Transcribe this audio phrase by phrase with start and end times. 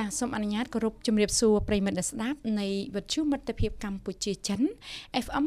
[0.00, 4.60] ចាសសូមអនុញ្ញាតគោរពជំរាបសួរប្រិមិត្តអ្នកស្ដាប់នៃវិទ្យុមិត្តភាពកម្ពុជាចិន
[5.24, 5.44] FM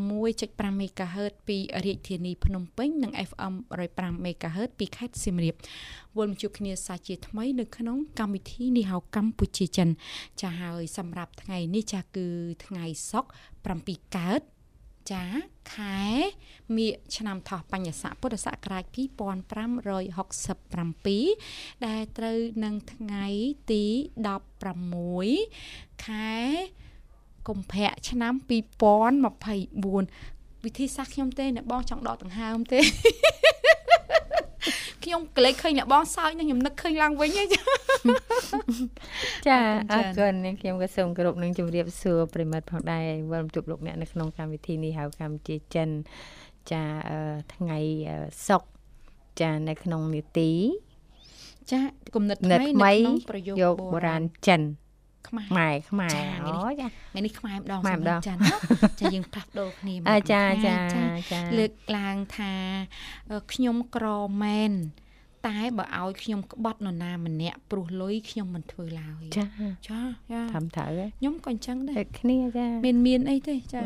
[0.00, 3.54] 96.5 MHz ពីរាជធានីភ្នំពេញនិង FM
[3.90, 5.54] 105 MHz ពីខេត្តសៀមរាប
[6.18, 9.88] វិលមកជួបគ្នាសាជាថ្មីនៅក្នុងកម្មវិធីនេះហៅកម្ពុជាចិន
[10.40, 12.26] ចាហើយសម្រាប់ថ្ងៃនេះចាគឺ
[12.66, 14.42] ថ្ងៃសុក្រ7កើត
[15.12, 15.24] ចា
[15.74, 16.00] ខែ
[16.76, 23.26] មិញឆ្នាំថោះបញ្ញស័កពុទ្ធសករាជ2567ដែលត្រូវនឹងថ្ងៃ
[23.72, 23.84] ទី
[24.94, 26.34] 16ខែ
[27.48, 28.32] កុម្ភៈឆ្នាំ
[29.50, 32.80] 2024វិធីសាស្ត្រខ្ញុំទេអ្នកបងចង់ដកដង្ហើមទេ
[35.04, 37.44] ខ្ញុំក្លែកឃើញអ្នកបងសើចនឹងខ្ញុំនឹកឃើញឡើងវិញចា
[39.48, 39.58] ចា
[39.92, 45.88] អរគុណខ្ញុំក៏សូមគោរពនឹងជម្រាបសួរប្រិមិត្តផងដែរវិលជួបលោកអ្នកនៅក្នុងកម្មវិធីនេះហៅកម្ពុជាចិន
[46.72, 46.82] ចា
[47.54, 47.78] ថ្ងៃ
[48.48, 48.62] សុក
[49.40, 50.52] ចានៅក្នុងនីតិ
[51.70, 51.80] ចា
[52.14, 54.62] គំនិតថ្មីនៅក្នុងប្រយោគបុរាណចិន
[55.28, 58.34] ខ្មែរខ្មែរអូចាថ្ងៃនេះខ្មែរម្ដងសម្រាប់ចា
[59.00, 62.52] ចាយើងផ្លាស់ប្ដូរគ្នាអាចាចាចាលើកឡើងថា
[63.52, 64.06] ខ្ញុំក្រ
[64.42, 64.72] មែន
[65.48, 69.44] តែបើឲ្យខ្ញុំក្បត់នរណាម្នាក់ព្រោះលុយខ្ញុំមិនធ្វើឡើយចា
[69.88, 70.00] ចា
[70.32, 73.82] ចាធ្វើត្រូវខ្ញុំក៏អញ្ចឹងដែរគ្នាចាមានមានអីទេចា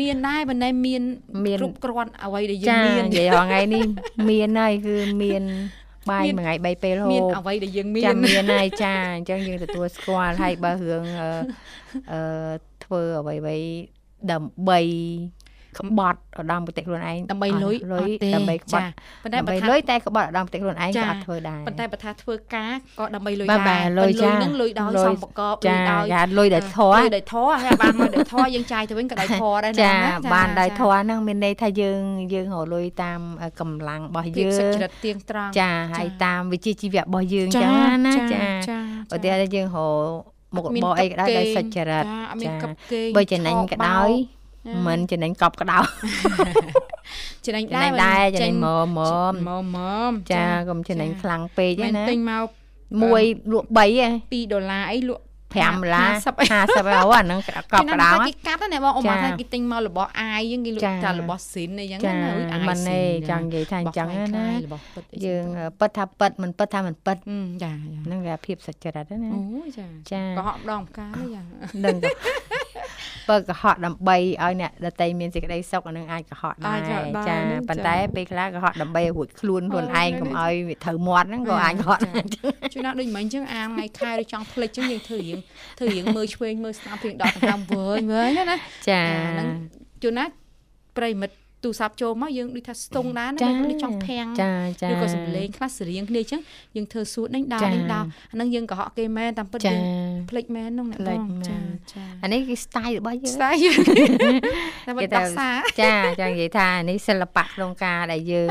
[0.00, 1.02] មានដែរបើណែមាន
[1.56, 3.86] គ្រប់គ្រាន់អ្វីដែលយើងមាននិយាយថ្ងៃនេះ
[4.30, 5.42] មានហើយគឺមាន
[6.10, 11.04] បាយមួយថ្ងៃ3ពេលហូបមានអ្វីដែលយើងមានចាំមានហើយចាអញ្ចឹងយើងទទួលស្គាល់ហើយបើរឿង
[12.12, 12.20] អឺ
[12.84, 13.66] ធ្វើអ្វីៗ
[14.32, 14.80] ដើម្បី
[15.78, 18.84] ក្បត់ឧត្តមគតិខ្លួនឯងដើម្បីលុយលុយដើម្បីក្បត់
[19.22, 24.12] ប៉ុន្តែបើលុយតែក្បត់ឧត្តមគតិខ្លួនឯងក៏អត់ធ្វើដែរប៉ុន្តែបើថាធ្វើការក៏ដើម្បីលុយដែរលុយ
[24.42, 29.92] នឹងលុយដោយសំប្រកបលុយដោយចាលុយដោយធរលុយដោយធរហើយបានមកដោយធរយើងចាយទៅវិញក៏ដោយធរដែរណាចា
[30.34, 32.00] បានដោយធរហ្នឹងមានន័យថាយើង
[32.34, 33.20] យើងរលុយតាម
[33.60, 37.70] កម្លាំងរបស់យើងសុចរិតទៀងត្រង់ចាហើយតាមវិជ្ជាជីវៈរបស់យើងចឹង
[38.06, 38.78] ណាចា
[39.14, 39.78] ឧទាហរណ៍យើងរ
[40.56, 42.04] មុខរបរអីក៏ដោយដោយសុចរិត
[42.44, 42.52] ចា
[43.16, 44.10] បើចំណេញក៏ដោយ
[44.86, 45.78] មិនចំណេញកប់ក្តៅ
[47.44, 52.46] ចំណេញដែរដែរចំណេញម៉មម៉មម៉មចាកុំចំណេញខ្លាំងពេកណាទិញមក
[53.02, 53.22] មួយ
[53.52, 53.86] លក់3ហ៎
[54.32, 57.40] 2ដុល្លារអីលក់5ដុល្លារ50អូអាហ្នឹង
[57.72, 64.46] កប់ក្តៅគេកាត់ណាបងអ៊ំថាគេទិញមករបស់អាយយើងគេលក់តែរបស់ស៊ីនអីចឹងណាអាយមិនទេចង់និយាយថាអញ្ចឹងណា
[65.26, 65.44] យើង
[65.80, 67.16] ពិតថាពិតមិនពិតថាមិនពិត
[67.64, 67.72] ចា
[68.04, 69.40] ហ្នឹងវាភាពសុចរិតណាអូ
[69.78, 71.46] ចាចាកុហកម្ដងម្កាលយ៉ាង
[71.84, 71.96] នឹង
[73.28, 76.96] បើកុហកដើម្បីឲ្យអ្នកដតីមានសេចក្តីសុខអានឹងអាចកុហកដែរចា
[77.68, 81.98] ប៉ុន្តែពេលខ្លះកុហកដើម្បីរួចខ្លួនខ្លួនឯងកុំឲ្យវាត្រូវមាត់ហ្នឹងក៏អាចកុហក
[82.72, 85.38] ជួនណាដូចមិញអញ្ចឹងអាថ្ងៃខែឬចង់ភ្លេចអញ្ចឹងយើងធ្វើរៀង
[85.78, 88.56] ធ្វើរៀងមើលឆ្វេងមើលស្ដាំព្រៀងដកដង្ហើមវើយវើយណា
[88.88, 89.48] ចាហ្នឹង
[90.02, 90.24] ជួនណា
[90.98, 93.38] ប្រិមិត្ត ទូរស័ព្ទចូលមកយើងដូចថាស្ទង់ដែរណា
[93.70, 94.52] ដូចចង់ភាំងចា
[94.82, 96.40] ចាឬក៏សំឡេងខ្លះសរៀងគ្នាអញ្ចឹង
[96.76, 99.80] យើងធ្វើសួតដេញដោលដេញដោលអាហ្នឹងយើងកុហកគេមែនតាមពិតយើង
[100.30, 101.56] ភ្លេចមែនហ្នឹងអ្នកបងចា
[101.92, 103.78] ចាអានេះគឺ style របស់យើង style យើង
[104.86, 108.48] តែមិនដោះសារចាចានិយាយថានេះសិល្បៈក្នុងការដែលយើង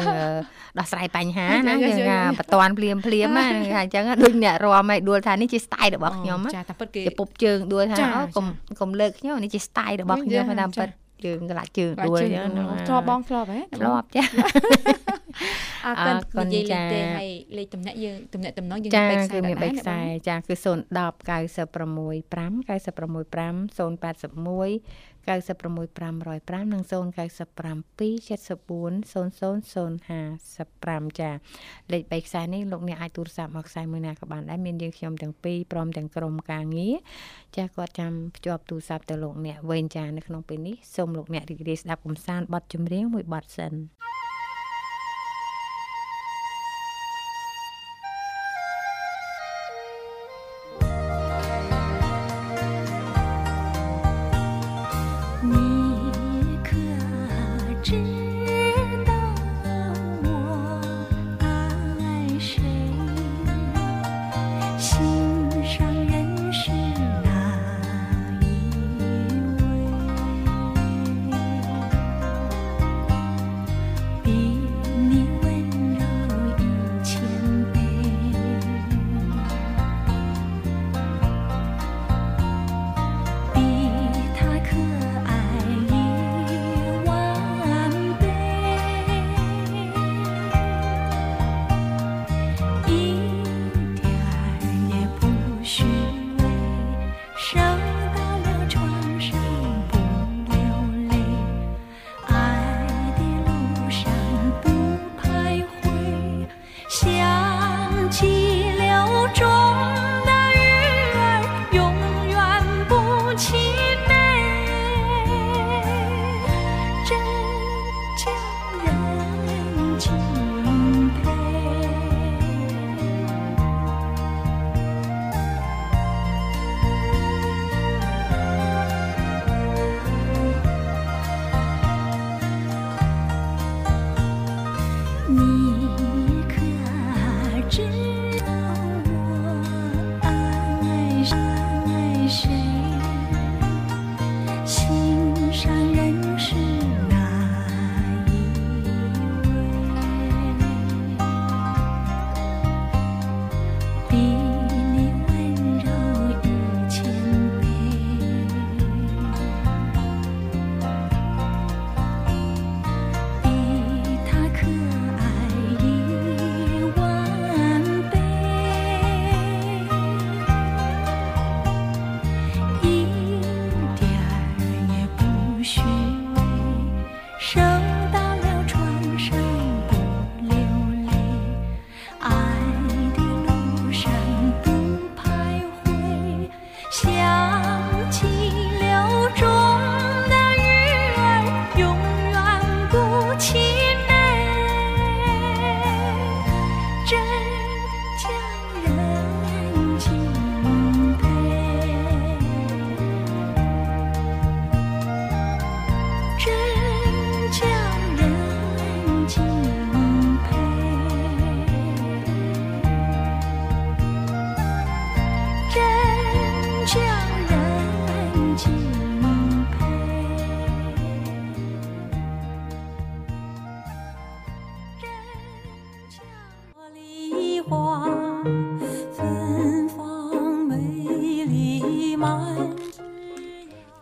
[0.79, 3.45] ដោះស្រាយបញ្ហាណាយើងថាបតន់ភ្លាមភ្លាមណា
[3.81, 8.45] អញ្ចឹងដូចអ្នករំឲ្យដួលថានេះជា style របស់ខ្ញុំចាតែពិតគេពុបជើងដួលថាអូកុំ
[8.79, 10.89] កុំលើកខ្ញុំនេះជា style របស់ខ្ញុំតាមពិត
[11.25, 12.49] ជើងក្លាក់ជើងដួលអញ្ចឹង
[12.87, 14.23] ធ្លាប់បងធ្លាប់ហ៎ធ្លាប់ចា
[15.85, 23.21] អរគុណនិយាយលេខទេហើយលេខតំណែងយើងតំណែងតំណងយើងមាន3ខ្សែចាគឺមាន3ខ្សែចាគឺ010 96 5 96
[24.67, 26.91] 5 081 96505និង097
[28.29, 28.31] 74
[31.11, 31.31] 00055ចា
[31.91, 36.95] លេខ3ខ្សែនេះលោកអ្នកអាចទូរស័ព្ទមកខ្សែមួយណាក៏បានដែរមានយើងខ្ញុំទាំងពីរព្រមទាំងក្រុមការងារ
[37.57, 44.30] ចាគាត់ចាំភ្ជាប់ទូរស័ព្ទទៅលោកអ្នកវិញចានៅក្នុងពេលនេះសូមលោកអ្នករីករាយស្ដាប់កំសាន្តបទចម្រៀងមួយបទសិន虚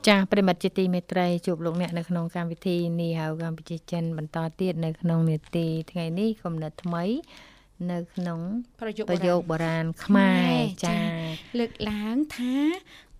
[0.07, 7.03] ចាប្រិមត្តជាទីមេត្រីជួបលោកអ្នកនៅក្នុងកម្មវិធីនេះហៅកម្ពុជាចិនបន្តទៀតនៅក្នុងនេតិថ្ងៃនេះគំនិតថ្មី
[7.91, 8.39] នៅក្នុង
[8.81, 10.55] ប្រយុទ្ធប្រយោគបុរាណខ្មែរ
[10.85, 10.97] ចា
[11.59, 12.55] លើកឡើងថា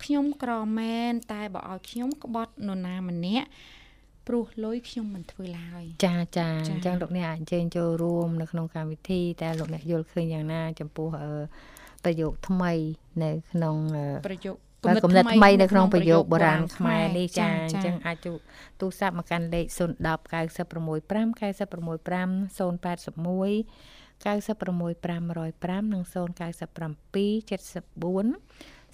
[0.04, 3.48] ខ្ញុំក្រមែនតែបើឲ្យខ្ញុំក្បត់នរណាម្នាក់
[4.28, 11.32] ព្រោះលុយខ្ញុំមិនធ្វើឡើយចាចាចាអញ្ចឹងលោកអ្នកអាចអញ្ជើញចូលរួមនៅក្នុងកម្មវិធីតែលោកអ្នកយល់ឃើញយ៉ាងណា ចំពោះអឺ
[12.04, 12.74] ប្រយោគថ្មី
[13.24, 18.34] នៅក្នុងអឺប្រយុទ្ធបើគំនិតថ្មីនៅក្នុងប្រយោគបុរាណខ្មែរនេះចាអញ្ចឹងអាចទូ
[18.80, 21.20] ទូរស័ព្ទមកកាន់លេខ010 965 965 081
[24.24, 26.14] 96505និង097
[27.50, 28.26] 74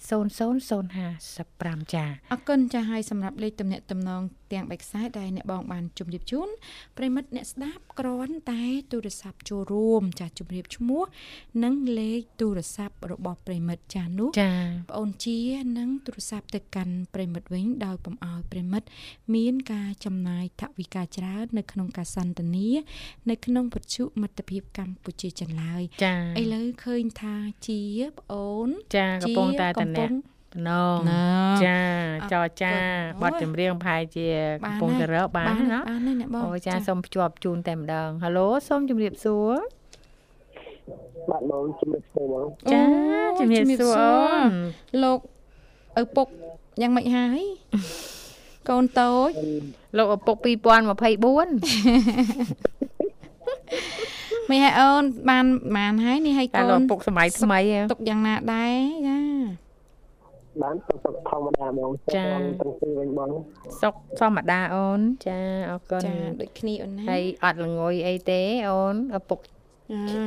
[0.08, 6.48] 00055ចាអរគុណចាស់ហើយសម្រាប់លេខទំនាក់ទំនងទាំងបេខ្សែដែលអ្នកបងបានជម្រាបជូន
[6.98, 11.02] ប្រិមិត្តអ្នកស្ដាប់គ្រាន់តែទូរស័ព្ទចូលរួមចាស់ជម្រាបឈ្មោះ
[11.64, 14.52] និងលេខទូរស័ព្ទរបស់ប្រិមិត្តចាស់នោះចា
[14.90, 15.40] ប្អូនជា
[15.78, 18.86] នឹងទូរស័ព្ទទៅកាន់ប្រិមិត្តវិញដោយពំអោយប្រិមិត្ត
[19.34, 22.68] មានការចំណាយថវិកាច្រើននៅក្នុងការសន្ទនា
[23.30, 27.36] នៅក្នុងវិទ្យុមិត្តភាពកម្ពុជាចិនឡើយចាឥឡូវឃើញថា
[27.66, 27.82] ជា
[28.18, 31.24] ប្អូនចាកំពុងតែកំតំពុណាង ក់តំណងណា
[31.64, 31.80] ចា
[32.32, 34.26] ចរចាអរគុណបទចម្រៀងប្រហែលជា
[34.66, 39.52] កំពុងតែរកបានបានណាបានហើយអ្នកបងអូចាសូមភ្ជាប់ជូនតែម្ដងហៅឡូសូមជម្រាបសួរ
[41.30, 44.10] បាទបងជំរាបសួរបងចាអូជំរាបសួរអូ
[44.48, 44.50] ន
[45.02, 45.18] លោក
[46.00, 46.26] ឪពុក
[46.82, 47.40] យ៉ាងម៉េចហើយ
[48.68, 49.30] កូនតូច
[49.98, 50.86] លោកឪពុក2024
[54.50, 55.44] មិនហើយអូនបាន
[55.76, 58.74] បានហើយនេះហើយកតែូលោកនឪពុកសម័យថ្មីហ៎ទុកយ៉ាងណាដែរ
[59.08, 59.18] ចា
[60.62, 63.30] បានសុខសុខធម្មតាបងសុខបងទាំងពីរវិញបង
[63.80, 65.38] សុកធម្មតាអូន ចា
[65.70, 69.50] អរគុណចាដូចគ្នាអូនណាហើយអត់ល្ងុយអីទេអូនឪពុកចា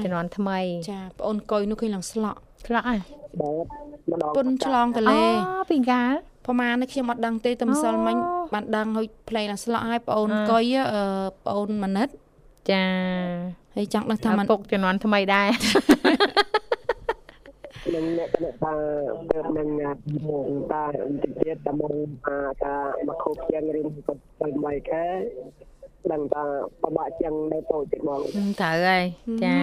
[0.03, 0.59] ជំនាន់ថ្មី
[0.91, 2.97] ចាប្អូនកុយនោះឃើញឡើងស្លក់ឆ្លក់ហ៎
[3.39, 3.65] បាទ
[4.11, 5.21] ម្ដងពុនឆ្លងតអូលេ
[5.69, 6.11] ពីកាល
[6.45, 11.03] ប្រហែលនេះខ្ញុំអត់ដឹងទេតែម្សិលមិញអូបានដឹងហើយផ្លេងឡើងស្លក់ហើយប្អូនអ่ากុយអឺ
[11.45, 12.07] ប្អូនមនិត
[12.71, 12.83] ចា
[13.75, 15.47] ហើយចង់ដឹងថាឪមិនពុកជំនាន់ថ្មីដែរ
[17.93, 18.75] នឹងអ្នកកណតា
[19.31, 19.67] ទៅនឹង
[20.29, 21.93] មកតាតិចទៀតតែមក
[22.27, 22.75] អាតា
[23.07, 25.05] មកខូបជាងរៀនគាត់ទៅមួយខែ
[26.11, 26.43] ដឹងថា
[26.83, 29.05] បបាក់ជាងនៅតូចទៀតបងហឹមត្រូវហើយ
[29.45, 29.57] ចា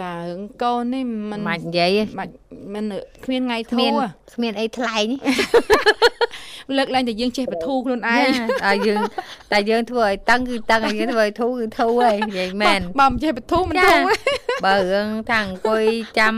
[0.00, 2.28] ចារឿងកូននេះមិនមិននិយាយទេមិន
[2.74, 2.84] មិន
[3.24, 5.06] គ្មានថ្ងៃគ្ធូមានរគ្មានអីថ្លែង
[6.76, 8.30] លើកឡើងតែយើងចេះបធូរខ្លួនឯឯងង
[8.64, 9.00] តែយើង
[9.52, 14.02] តែយើងធ្វើឲ្យតឹងគឺតឹងឲ្យយើងធ្វើឲ្យធូរគឺធូរហើយនិយាយមែនបើមិនចេះបធូរមិនចាធូរ
[14.64, 15.84] បើរឿងថាអង្គុយ
[16.18, 16.34] ចាំ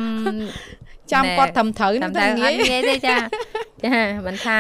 [1.13, 3.17] ចាំគាត់ត្រឹមត្រូវតាមទៅទៅអងាយត់ងាយទេចា
[3.87, 4.57] ចាមិនថា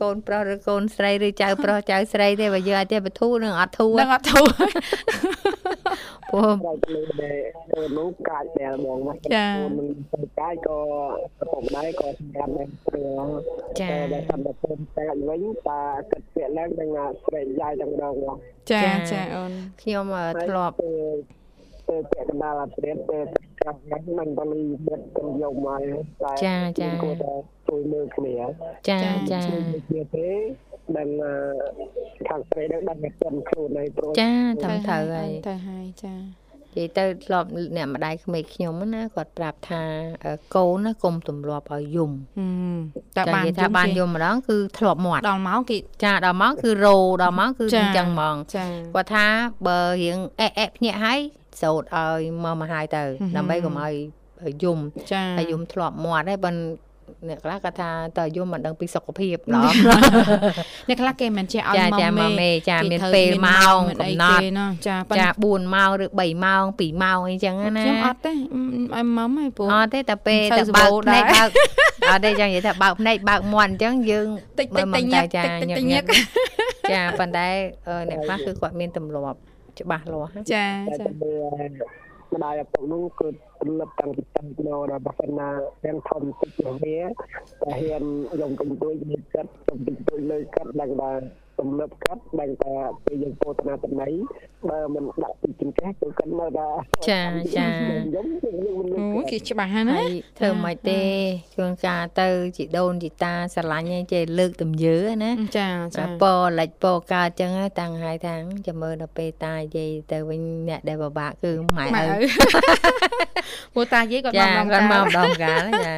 [0.00, 4.46] កូនប្រុសឬកូនស្រីឬចៅប្រុសចៅស្រីទេបើយើងអាចទេបធូរនឹងអត់ធូរនឹងអត់ធូរ
[6.30, 7.38] ព្រោះតែលើដែល
[7.72, 10.78] កូននោះកាចដែលបងមកចាកូននឹងទៅកាចក៏
[11.40, 13.30] ប្រពដែរក៏សម្រាប់ដែរព្រោះ
[13.80, 16.90] ចាតែដែលតាមតែកូនតែវិញតាគិតពាក្យឡើងនឹង
[17.24, 18.36] ស្រែកយាយទាំងដងមក
[18.72, 20.76] ចាចាចាអូនខ្ញុំអឺធ្លាប់
[21.88, 23.18] ទៅទៅពាក្យកណ្ដាលអត្រាទៅ
[23.62, 25.80] កាប់ហ្នឹងមិនបានមានទៅយកមក
[26.22, 27.32] តែចាចាគួរតែ
[27.68, 28.34] ជួយមើលគ្នា
[28.88, 28.98] ចា
[29.32, 30.28] ចាជួយមើលគ្នាទេ
[30.96, 31.34] ដឹងអឺ
[32.28, 39.82] ខាងស្រីនឹងដឹងតែខ្លួនខ្លួនឯងព្រោះចាតាមត្រូវហើយទៅហើយចានិយាយទៅធ្លាប់អ្នកម្ដាយក្មេកខ្ញុំណាគាត់ប្រាប់ថា
[40.24, 42.78] អឺកូនណាកុំទម្លាប់ឲ្យយំហឹម
[43.16, 49.26] តែចាបាននិយាយថាបានយំម្ដងគឺធ្លាប់មាត់ដល់មកគេចាដល់មកគឺរោដល់មកគឺចាអញ្ចឹងហ្មងចាគាត់ថា
[49.66, 51.20] បើរៀងអេអេភ្ញាក់ហើយ
[51.60, 53.02] សោតឲ្យមកមកហើយទៅ
[53.34, 53.94] ហឹមដើម្បីកុំឲ្យ
[54.64, 54.78] យំ
[55.12, 56.50] ចាហើយយំធ្លាប់មាត់ហើយបើ
[57.28, 59.74] អ្នកខ្លះគាត់ថាតើយំមិនដឹងពីសុខភាពឡំ
[60.88, 71.50] អ្នកខ្លះគេមិនចេះឲ្យចាមកចាមកមេមេចាគេមានត្រូវពេលម៉ោងមានកំអីណត់គេណោះចាប៉ុន្ចាតែ4ម៉ោងឬ3ម៉ោង2ម៉ោងអីចឹងណាខ្ញុំអត់ទេឲ្យម៉មឲ្យពូអត់ទេតែពេលទៅតែសម្បូបើរកភ្នែកដែរបើក
[72.10, 74.26] អត់ទេចឹងនិយាយថាបើកភ្នែកបើកមាត់អញ្ចឹងយើង
[74.58, 76.12] តិចតិចមើតិលចញឹកចាតិចតិចញឹកញឹញឹកក
[76.92, 77.48] ចាប៉ុន្តែ
[77.88, 79.38] អឺអ្នកខ្លះគឺគាត់មានទម្លាប់
[79.80, 81.30] ច្បាស់លាស់ណាចាតែចាទៅ
[82.34, 83.26] ម្ដាយឪពុកនោះគឺ
[83.62, 85.48] ទម្លាប់តាំងពីតាំងពីដល់ដល់បើសិនណា
[85.84, 86.98] ទាំងធំតិចជាងវា
[87.62, 88.04] តែហ៊ាន
[88.40, 91.12] យកកុំទួយនេះកាត់កុំពីទួយលើកាត់ដឹងថា
[91.60, 94.08] ទម្លាប់កាត់ដឹងថាពេលយើងពោលតាតំណៃ
[94.70, 96.68] បើមិនដាក់ពីចង្កេះគឺគាត់នៅថា
[97.08, 97.22] ចា
[97.56, 98.26] ចាខ្ញុំយើង
[98.78, 101.02] មិនអូគេច្បាស់ហើយណាហើយធ្វើមិនទេ
[101.54, 106.24] ជួនកាលទៅជីដូនជីតាស្រឡាញ់ឯងចេះលើកទំយើណាចាចាព
[106.58, 108.34] លិចពកើតចឹងហើយតាំងហើយថា
[108.66, 112.18] ចាំមើលដល់ពេលតានិយាយទៅវិញអ្នកដែលពិបាកគឺម៉ែម៉ែឪ
[113.70, 115.94] ឪពូតាយាយគាត់ចាមកគាត់មកមកម្ដងកាលចា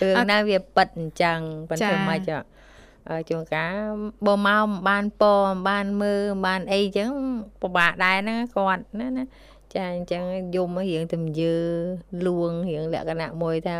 [0.00, 2.32] គឺណាវាប៉ិតអញ្ចឹងប៉ុន្ចាតែមិនច
[3.08, 3.76] អឺជួនកាល
[4.26, 7.08] បើមកមិនបានពមិនបានមើលមិនបានអីចឹង
[7.62, 9.24] ពិបាកដែរហ្នឹងគាត់ណាណា
[9.74, 10.22] ចាអញ្ចឹង
[10.56, 11.56] យំរៀងទំយើ
[12.26, 13.76] លួងរៀងលក្ខណៈមួយថា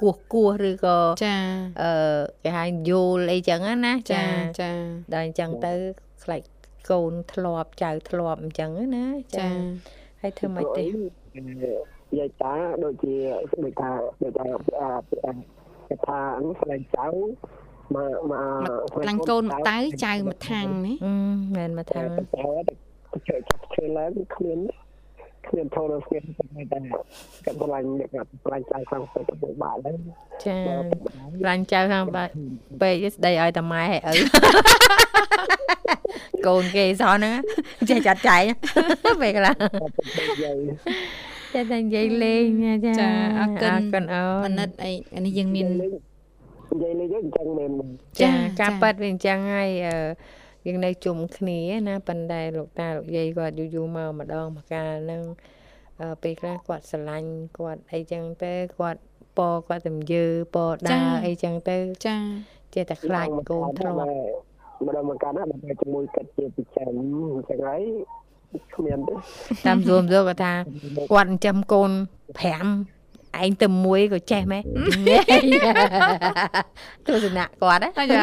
[0.00, 1.36] គោះគោះឬក៏ចា
[1.82, 4.28] អឺគេហៅយូលអីចឹងណាចាចា
[4.60, 4.70] ចា
[5.14, 5.72] ដល់អញ្ចឹងទៅ
[6.24, 6.46] ខ្លាច់
[6.90, 9.06] កូនធ្លាប់ចៅធ្លាប់អញ្ចឹងណា
[9.36, 9.48] ចា
[10.20, 10.84] ហើយធ្វើមិនទេ
[12.18, 13.14] យាយតាដូចជា
[13.64, 13.90] ដូចថា
[14.22, 14.44] ដូចថា
[14.80, 14.90] អា
[15.88, 17.06] គេថាអញ្ចឹងស្លែងចៅ
[17.94, 21.14] មកមកខ្លាញ់កូនមកតៅចៅមកថាំងនេះអឺ
[21.56, 22.74] មែនមកថាថាទៅ
[23.12, 24.58] ទៅជឿចាប់ឈើឡើងគ្មាន
[25.50, 26.80] គ្មានធនស្គៀនតែ
[27.44, 29.96] គាត់ឆ្លាញ់គាត់ឆ្លាញ់ចៅខាងទៅទៅបាក់ហើយ
[30.44, 30.56] ចា
[31.42, 32.32] ខ្លាញ់ចៅខាងបាក់
[32.80, 34.12] ពេកស្ដីឲ្យតាម៉ែឲ្យឪ
[36.46, 37.32] កូនគេសោះហ្នឹង
[37.88, 38.42] ចេះចាត់ចែង
[39.22, 39.54] ពេលខ្លះ
[40.18, 40.56] ទៅយាយ
[41.54, 47.70] ចេះតែនិយាយលេងណាចាចាអរគុណអរគុណអូមននិតអីអានេះយើងមាននិយាយលេងអញ្ចឹងមែន
[48.20, 49.96] ចាចាការចាប៉ាត់វាអញ្ចឹងហើយអឺ
[50.66, 55.22] យើងនៅជុំគ្នាណាប៉ុន្តែលោកតាលោកយាយគាត់យូរយូរមកម្ដងមកកាលហ្នឹង
[56.00, 59.00] អឺពេលខ្លះគាត់ស្រឡាញ់គាត់អីចឹងទៅគាត់
[59.38, 60.24] ពគាត់ទំយើ
[60.54, 60.56] ព
[60.88, 61.76] ដើរអីចឹងទៅ
[62.06, 62.16] ចា
[62.74, 63.96] ចេះតែខ្លាចកូនធ្លាប់
[64.86, 67.82] ម្ដងមកកាលណាដល់ជាមួយកាត់ជាពិចារណាអញ្ចឹងហើយ
[68.74, 69.14] គ្មានទេ
[69.66, 70.52] តាមសួរសួរគាត់ថា
[71.12, 71.90] គាត់ចិញ្ចឹមកូន
[72.70, 72.99] 5
[73.42, 74.62] ឯងទៅមួយក៏ចេះម៉េះ
[77.06, 78.22] ទស្សនៈគាត់ណាហើយចា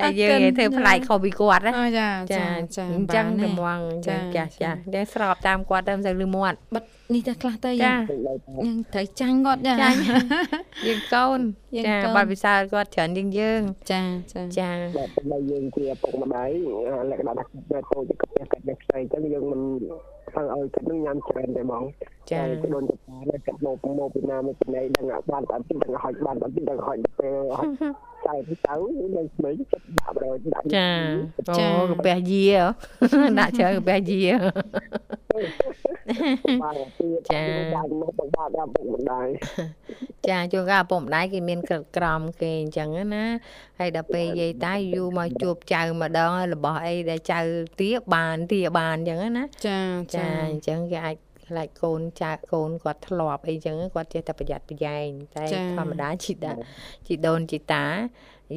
[0.00, 2.44] ហើយយើងនិយាយធ្វើប្លែកខុសពីគាត់ណាអូចាចាចា
[2.76, 6.84] ចាអញ្ចឹងបានត្មងអញ្ចឹងចាចាស់ចាស់តែស្របតាមគាត់ទៅមិនសូវលឺមាត់បិទ
[7.14, 9.98] នេះទៅខ្លះទៅចាយើងយើងត្រូវចាញ់គាត់ចាចាញ់
[10.86, 11.40] យើងកូន
[11.76, 14.00] យើងចាកូនបាត់ពិសោធន៍គាត់ច្រើនជាងយើងចា
[14.32, 16.50] ចាចាបាទតែយើងជាឪពុកម្ដាយ
[17.10, 19.60] លក្ខណៈថាគាត់តូចកាត់កាត់យ៉ាងខ្ចីអញ្ចឹងយើងមិន
[20.30, 21.82] ធ្វើឲ្យគាត់នឹងញ៉ាំច្រើនទេហ្មង
[22.30, 22.94] ចាទៅដូនទៅ
[23.30, 27.68] តែកាត់មកមកពីណាមកពីណីដឹងបានតែទីដឹងហុចបានតែទីដឹងហុចទៅពេលហុច
[28.26, 28.34] ចៅ
[28.66, 28.74] ទៅ
[29.16, 30.88] នៅស្មីចិត្តដាក់ដល់ដាក់ចា
[31.48, 34.34] អូកាពះយាហ៎ដាក់ច្រើនកាពះយា
[36.62, 37.08] បាទទី
[37.74, 39.26] បានមកបង្បាក់ដល់ពុកម្ដាយ
[40.28, 43.24] ចាជួនកាលឪពុកម្ដាយគេមានក្រឹតក្រមគេអញ្ចឹងណា
[43.78, 47.40] ហើយដល់ពេលយាយតាយូរមកជួបចៅម្ដងហើយរបស់អីដែលចៅ
[47.80, 49.78] ទាបានទាបានអញ្ចឹងណាចា
[50.16, 51.16] ចាចាអញ្ចឹងគេអាច
[51.48, 55.44] ខ្លាចកូនចៅកូនគាត់ធ្លាប់អីចឹងគាត់ចេះតែប្រយ័ត្នប្រយែងតែ
[55.76, 56.52] ធម្មតាជីតា
[57.06, 57.84] ជីដូនជីតា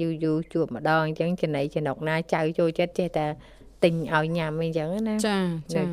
[0.01, 3.25] យូរយូរជួបម្ដងអញ្ចឹងចំណៃចំណុកណាចៅចូលចិត្តចេះតែ
[3.83, 5.37] ទិញឲ្យញ៉ាំអីចឹងណាចា
[5.75, 5.83] ចា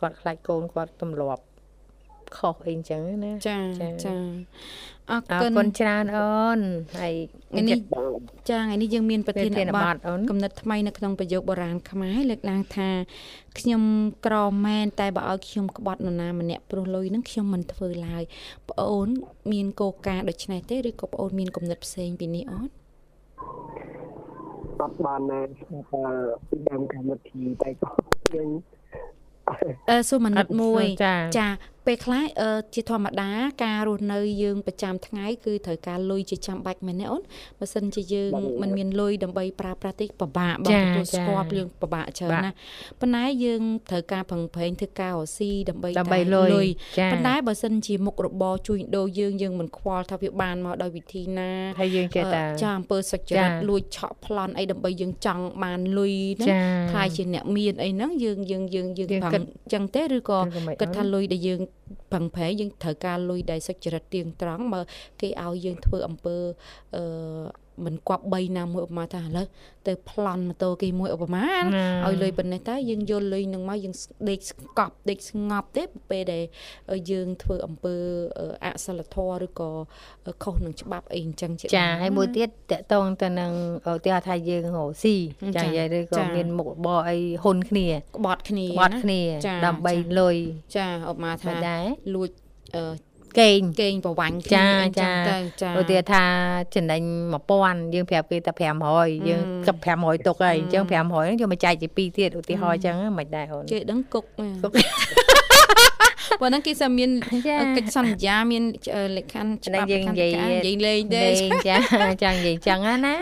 [0.00, 1.44] គាត់ខ្លាចកូនគាត់ទម្លាប់
[2.36, 4.14] ខុសអីអញ្ចឹងណាចាចាចា
[5.12, 6.60] អរអរគុណគុណច្រើនអូន
[7.00, 7.14] ហើយ
[7.50, 7.78] ថ្ងៃនេះ
[8.48, 12.90] ចាថ្ងៃនេះយើងមានប្រធានប្រធានបបទទអូនកំណត់ថ្មីនៅក្នុងប្រយោគបុរាណខ្មែរលើកឡើងថា
[13.58, 13.82] ខ្ញុំ
[14.26, 18.22] ក្រមែនតែបើឲ្យខ្ញុំក្បត់នរណាម្នាក់ព្រោះលុយនឹងខ្ញុំមិនធ្វើឡើយ
[18.68, 19.08] ប្អូន
[19.52, 22.68] មានគោលការណ៍ដូច្នេះទេឬក៏ប្អូនមានគំនិតផ្សេងពីនេះអូន
[24.82, 26.02] អត់បានណាស្ដាប់ថា
[26.48, 27.90] ពីដើមកម្មវិធីតែក៏
[28.34, 28.50] យើង
[29.90, 31.48] អឺសួរមនិតមួយចាចា
[31.86, 33.30] ពេលខ្លះអឺជាធម្មតា
[33.64, 37.22] ការរស់នៅយើងប្រចាំថ្ងៃគឺត្រូវការលុយជាចាំបាច់មែនទេអូន
[37.58, 38.30] បើសិនជាយើង
[38.62, 42.54] មិនមានលុយដើម្បីប្រើប្រាស់ទេពិបាកបងទទួលស្គាល់យើងពិបាកច្រើនណាស់
[43.00, 46.66] ប៉ុន្តែយើងត្រូវការប្រឹងប្រែងធ្វើការរកស៊ីដើម្បីដើម្បីតែលុយ
[46.98, 56.58] ចាប៉ុន្តែបើសិនជាមុខរបរជួញដូរយើងយើងមិនខ្វល់ថាវាបានមកដោយវិធីណាហើយយើងចេះតែអឺចាអំពើសុចរិតចាលួចឆក់ប្លន់អីដើម្បីយើងចង់បានលុយហ្នឹងចា
[56.92, 61.60] ខ្លាយជាអ្នកមានអីហ្នឹងយើងយើងយើងយើងយើងប្រឹងគិតចឹងទេឬក៏យើងក៏មិនគិតថាអត់លុយដែលយើង
[62.12, 64.84] ប្រឹងប្រែងយើងត្រូវការលុយដែលសុចរិតទៀងត្រង់មក
[65.20, 66.36] គេឲ្យយើងធ្វើអំពើ
[66.96, 67.02] អឺ
[67.84, 69.46] មិនគប់បីណាមួយឧបមាថាឥឡូវ
[69.88, 73.94] ទៅប្លន់ម៉ូតូគេមួយឧបមាណាឲ្យលុយប៉ុណ្ណេះតើយើងយកលុយនឹងមកយើង
[74.30, 76.44] ដេកស្កប់ដេកស្ងប់ទេពេលដែល
[77.10, 77.94] យើងធ្វើអំពើ
[78.64, 79.70] អសិលធម៌ឬក៏
[80.42, 83.52] ខុសនឹងច្បាប់អីអញ្ចឹងជាចាហើយមួយទៀតតកតងទៅនឹង
[83.90, 85.16] ឧទាហរណ៍ថាយើងរកស៊ី
[85.56, 87.86] ចាចានិយាយឬក៏ចាមានមុខរបរអីហ៊ុនគ្នា
[88.16, 90.36] ក្បត់គ្នាក្បត់គ្នាចាដើម្បីចាលុយ
[90.76, 92.30] ចាឧបមាថាមិនដែរលួច
[93.32, 96.24] អឺកេងកេងប្រវាញ់ចាគ្នាអីចឹចាងទៅចាឧទាហរណ៍ថា
[96.74, 97.02] ចំណេញ
[97.48, 98.52] 1000យើងប្រាប់គេតែ
[98.90, 104.24] 500យើងគិត500ទុកហើយអញ្ចឹង500ហ្នឹងយកមកចែកជា2ទៀតឧទាហរណ៍អញ្ចឹងមិនដែរអូនគេដឹងគុក
[104.62, 104.72] គុក
[106.40, 107.10] ប៉ុន្តែគេសាមាន
[107.46, 108.62] ចាកិច្ចសន្យាមាន
[108.96, 111.76] អឺលក្ខខណ្ឌច្បាប់យើងលក្ខខណ្ឌនិយាយការនិយាយលេងទេលេងចា
[112.22, 113.14] ចានិយាយអញ្ចឹងណាណា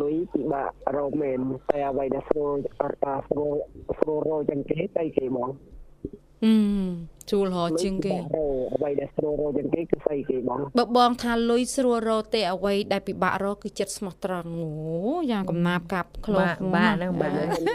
[0.00, 1.38] លុយពិបាករកមែន
[1.70, 3.54] តែអ្វីដែលស្រួលអត់តាស្រួល
[4.00, 5.48] ស្រួលរកចឹងគេតែគេហ្មង
[6.44, 6.52] អឺ
[7.30, 14.68] ជួលរកជាងគេលុយពិបាករកអ្វីដែលស្រួលរកចឹងគេគឺស្អីគេហ្មងបើបងថាលុយស្រួលរកទេអ្វីដែលពិបាករកគឺចិត្តស្មោះត្រង់អូ
[15.30, 17.74] យ៉ាងកំណាប់កាប់ក្លោបាក់បាក់ហ្នឹងបាក់និ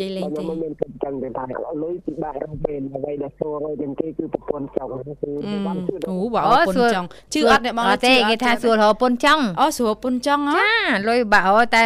[0.00, 1.44] យាយលេងខ្ញុំទេមិនមានគិតចឹងទេថា
[1.82, 5.00] លុយពិបាករកមែនអ្វីដែលស្រួលរកចឹងគេគឺប្រព័ន្ធចង់គឺ
[5.48, 11.84] អឺបានជឿអូបើអរគុណចង់ជឿអត់អ្នកបងអត់ទេគេថាស្រួលរកពុនចង់អូស្រួលពុនចង់ហ៎ចាលុយបាក់រកតែ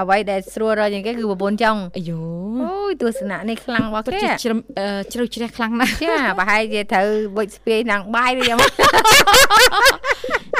[0.00, 2.20] អ្វីដែលស្រួលរកជាងគេគឺប្រពន្ធចង់អាយូ
[2.62, 8.72] អូយទស្សនៈនេះខ្លាំងរបស់ពិតគេជាជ្រឹមអឺជ្រៅជ្រះខ្លាំងណាស់ចាប្រហែលជាត្រូវវិចស្ពាយណាំងបាយឬយ៉ាងម៉េច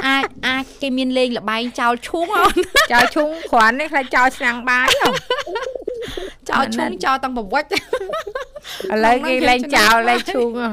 [0.07, 2.57] អាចអាចគេមានលេងលបែងចោលឈូងអូន
[2.93, 5.80] ចោលឈុងគ្រាន់នេះខ្លាចចោលឆ្នាំងបាយហ៎
[6.49, 7.69] ចោលឈូងចោលតាំងប្រវិចឥ
[9.05, 10.69] ឡូវគេលែងចោលលែងឈូងហ៎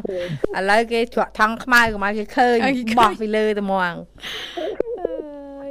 [0.57, 3.93] ឥឡូវគេច្រកថងខ្មៅកុំឲ្យគេឃើញឲ្យគេឃើញបោះពីលើទៅហ្មង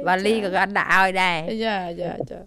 [0.07, 2.39] វ៉ាលីក៏គាត់ដាក់ឲ្យដែរយ៉ាយ៉ាចា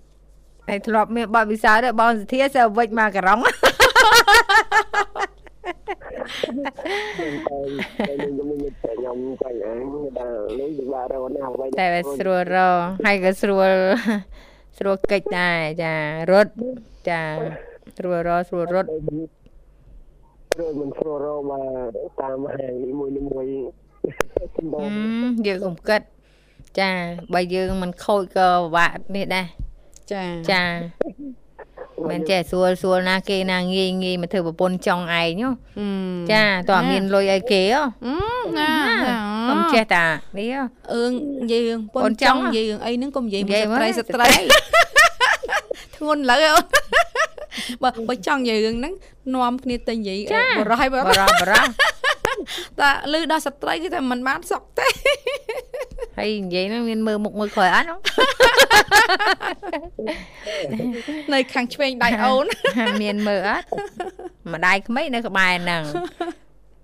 [0.69, 9.85] ហើយធ្លាប់មានបទពិសោធន៍ដែរបងសធាសើវិចមកការុងតែខ្ញុំមិនតែខ្ញុំចាញ់អាង
[10.19, 13.71] ដែលលុយពិបាករកណាអ្វីតែវាស្រួលរកហើយក៏ស្រួល
[14.79, 15.95] ស្រួលកិច្ចដែរចា
[16.33, 16.53] រត់
[17.09, 17.23] ចា
[17.97, 18.89] ស្រួលរកស្រួលរត់
[20.65, 23.47] ឬមិនស្រួលរកមកតាមហាងនីមួយនីមួយ
[24.57, 24.91] សម្បហឹូរ
[25.23, 26.01] មយើងកុំគិត
[26.81, 26.91] ចា
[27.35, 29.47] បើយើងមិនខូចក៏ពិបាកនេះដែរ
[30.13, 30.63] ចាចា
[32.11, 38.15] មិនចេះស្រួលស្រួលណាគេណាងាយងាយមកធ្វើប្រពន្ធចង់ឯងហ៎ហឹមចាតើអត់មានលុយឲ្យគេហ៎អឺ
[38.59, 38.71] ណា
[39.49, 40.05] កុំចេះតា
[40.39, 44.29] នេះហ៎អឿងនិយាយរឿងពុពុននចចង់ង់និយាយរឿងអីហ្នឹងកុំនិយាយនិយាយមកស្ត្រីមកស្ត្រី
[45.97, 46.65] ធ្ងន់លើអូន
[47.83, 48.95] បើបើចង់និយាយរឿងហ្នឹង
[49.35, 50.19] នាំគ្នាទៅនិយាយ
[50.59, 51.65] បរោះឲ្យបបរោះរោះបរោះ
[52.81, 54.89] តែលឺដល់ស្ត្រីគឺថាមិនបានសុកទេ
[56.19, 57.97] ហើយនិយាយហ្នឹងមានមើលមុខមើលក្រោយអត់ហ៎
[61.33, 62.45] នៅខាងឆ្វេងដៃអូន
[63.03, 63.67] មានមើលអត់
[64.53, 65.83] ម្ដាយក្មេកនៅក្បែរហ្នឹង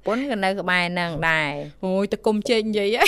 [0.06, 1.52] ពុនក៏នៅក្បែរហ្នឹងដែរ
[1.84, 3.04] អូយតគុំជែកនិយាយហ៎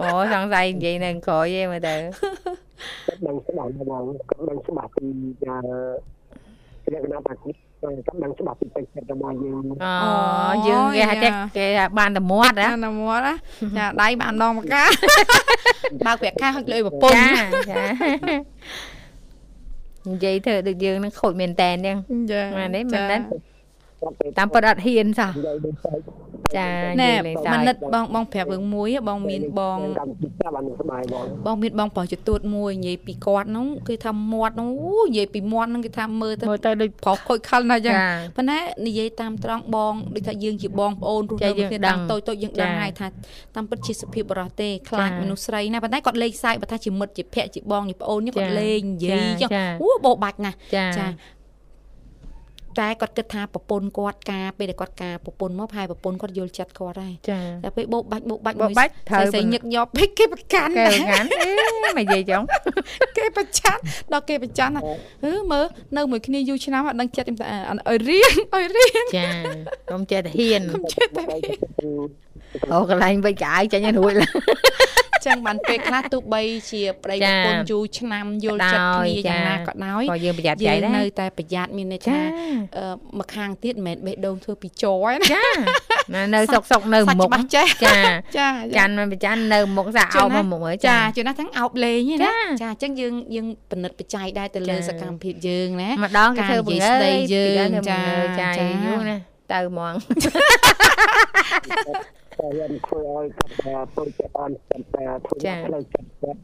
[0.00, 2.27] អូសង្ស័យនិយាយនៅក្រោយឯងមើលទៅគាត់
[3.26, 5.06] ដឹងច្បាស់ហ្មងគាត់ដឹងច្បាស់ពី
[5.44, 5.56] អា
[6.92, 9.64] លក្ខណៈតាគិតគាត់ដឹងច្បាស់ពីបេក្ខរបស់យើង
[10.04, 10.12] អូ
[10.68, 13.34] យើងគេហៅចេះគេថាបានតែមាត់ហ៎អាណាមាត់ណា
[13.78, 14.84] ចាដៃបានដងមកកា
[16.06, 17.84] បើកប្រាក់ខែហុចលុយប្រពន្ធចាចា
[20.08, 21.96] និយាយធ្វើដូចយើងនឹងខូចមែនតែនហ្នឹង
[22.30, 23.57] ចាអានេះមិនដឹងគាត់ទៅ
[24.38, 26.18] តាមពិតអត់ហ៊ានសោះនិយាយដូចទៅ
[26.56, 26.68] ចា
[27.00, 43.06] ណែនិយាយលេងសើមចនិតបងបងប្រាប់រឿងមួយបងមានបងកម្មវិធីប្រាប់បានស្បាយបងបងមានបងប្រុសចទួតមួយនិយាយពីគាត់ហ្នឹងគឺថាមាត់ហ្នឹងអូនិយាយពីមាត់ហ្នឹងគេថាមើលទៅមើលទៅដូចប្រុសខូចខលណាស់ចឹងចាប៉ុន្តែនិយាយតាមត្រង់បងដូចថាយើងជាបងប្អូនរស់ចានៅយើងគ្នាដឹងតាំងតូចតូចយើងដឹងចាហើយថា
[43.54, 51.06] តាមពិតជាសភាពបរោះទេខ្លាចចាមនុស្សស្រីណាប៉ុន្តែគាត់លេងសើចបើថាជាមិត្តជាភ័ក្រជាបងជាប្អូននេះគាត់ចាលេងនិយាយចាចឹងចាអូបោបាច់ណាស់ចាចា
[52.80, 61.50] តែគាត់គិតថាប្រពន្ធគាត់ការពេលដែលគាត់ការប្រពន្ធមកហើយប្រពន្ធគាត់យល់ចិត្តគាត់ហើយចាតែពេលបោកបាច់បោកបាច់បោកបាច់ត្រូវស្រីញឹកញាប់ពេកគេប្រកាន់កែងាន់អេ
[61.84, 62.42] មកនិយាយចឹង
[63.16, 63.76] គេប្រចាំ
[64.12, 64.70] ដល់គេប្រចាំ
[65.24, 69.28] អឺមើលនៅមួយគ្នាយូរឆ្នាំអត់ដឹងចិត្តខ្ញុំតែឲ្យរៀនឲ្យរៀនចា
[69.90, 70.62] កុំចេះតែហ៊ាន
[70.92, 71.24] ចិត្តតែ
[72.72, 74.32] អូកន្លែងវិចកាយចាញ់ឲ្យរួចឡើយ
[75.26, 82.18] ចឹងបានពេលខ្លះទោះបីជាប្តីចាប្រពន្ធយូរឆ្នាំយល់ចិត្តគ្នាយ៉ាងណាក៏ដោយក៏យើងប្រយ័ត្នយើចាយងដែរនៅតែប្រយ័ត្នមានន័យចាថា
[82.78, 82.86] អឺ
[83.18, 85.44] មកខាងទៀតមិនមែនបេះដូងធ្វើពីចរណាចា
[86.14, 87.94] ណានៅសុកសុកនៅសាច់មុខច្បាស់ចេះចា
[88.38, 88.46] ចា
[88.78, 99.16] កាន់មិនប្រចាំនៅមុខសាអោបមកមុខហើយចាចាជួនណាស់ទាំងអោបលេងហ្នឹងចាណាចាអញ្ចឹងយើងយើងពិនិត្យបច្ច័យដែរទៅលើចាសកម្មភាពយើងណាម្ដងគេធ្វើបង្រើយការនិយាយស្ដីយើងពីដើមធ្វើបង្រើយចាចាចាយូរណា
[99.52, 99.94] ទៅហ្មង
[102.38, 106.40] តែយើងធ្វើឲ្យគាត់ថាទៅចិត្តអន់ចិត្តតែធ្វើចាផ្លូវចិត្តគាត់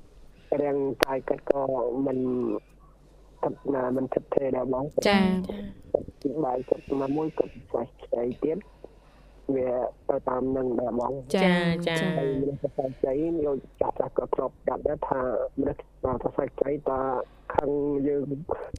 [0.62, 1.62] រាងកាយគាត់ក៏
[2.07, 2.18] មិន
[3.42, 5.18] គាត់ណាមិនចិត្តទេដែរបងចា
[6.20, 8.59] ពីបាយគាត់មកមួយគាត់ស្វែងស្អីទៀត
[9.54, 9.68] វា
[10.09, 11.50] ទៅតាមនឹងដែរបងចា
[11.88, 15.20] ចាហើយមនុស្សសង្ស័យយកចាស់ចាស់ក៏ធ្លាប់កាត់ដែរថា
[15.61, 17.00] មនុស្សសង្ស័យតា
[17.54, 17.70] ខឹង
[18.09, 18.22] យើង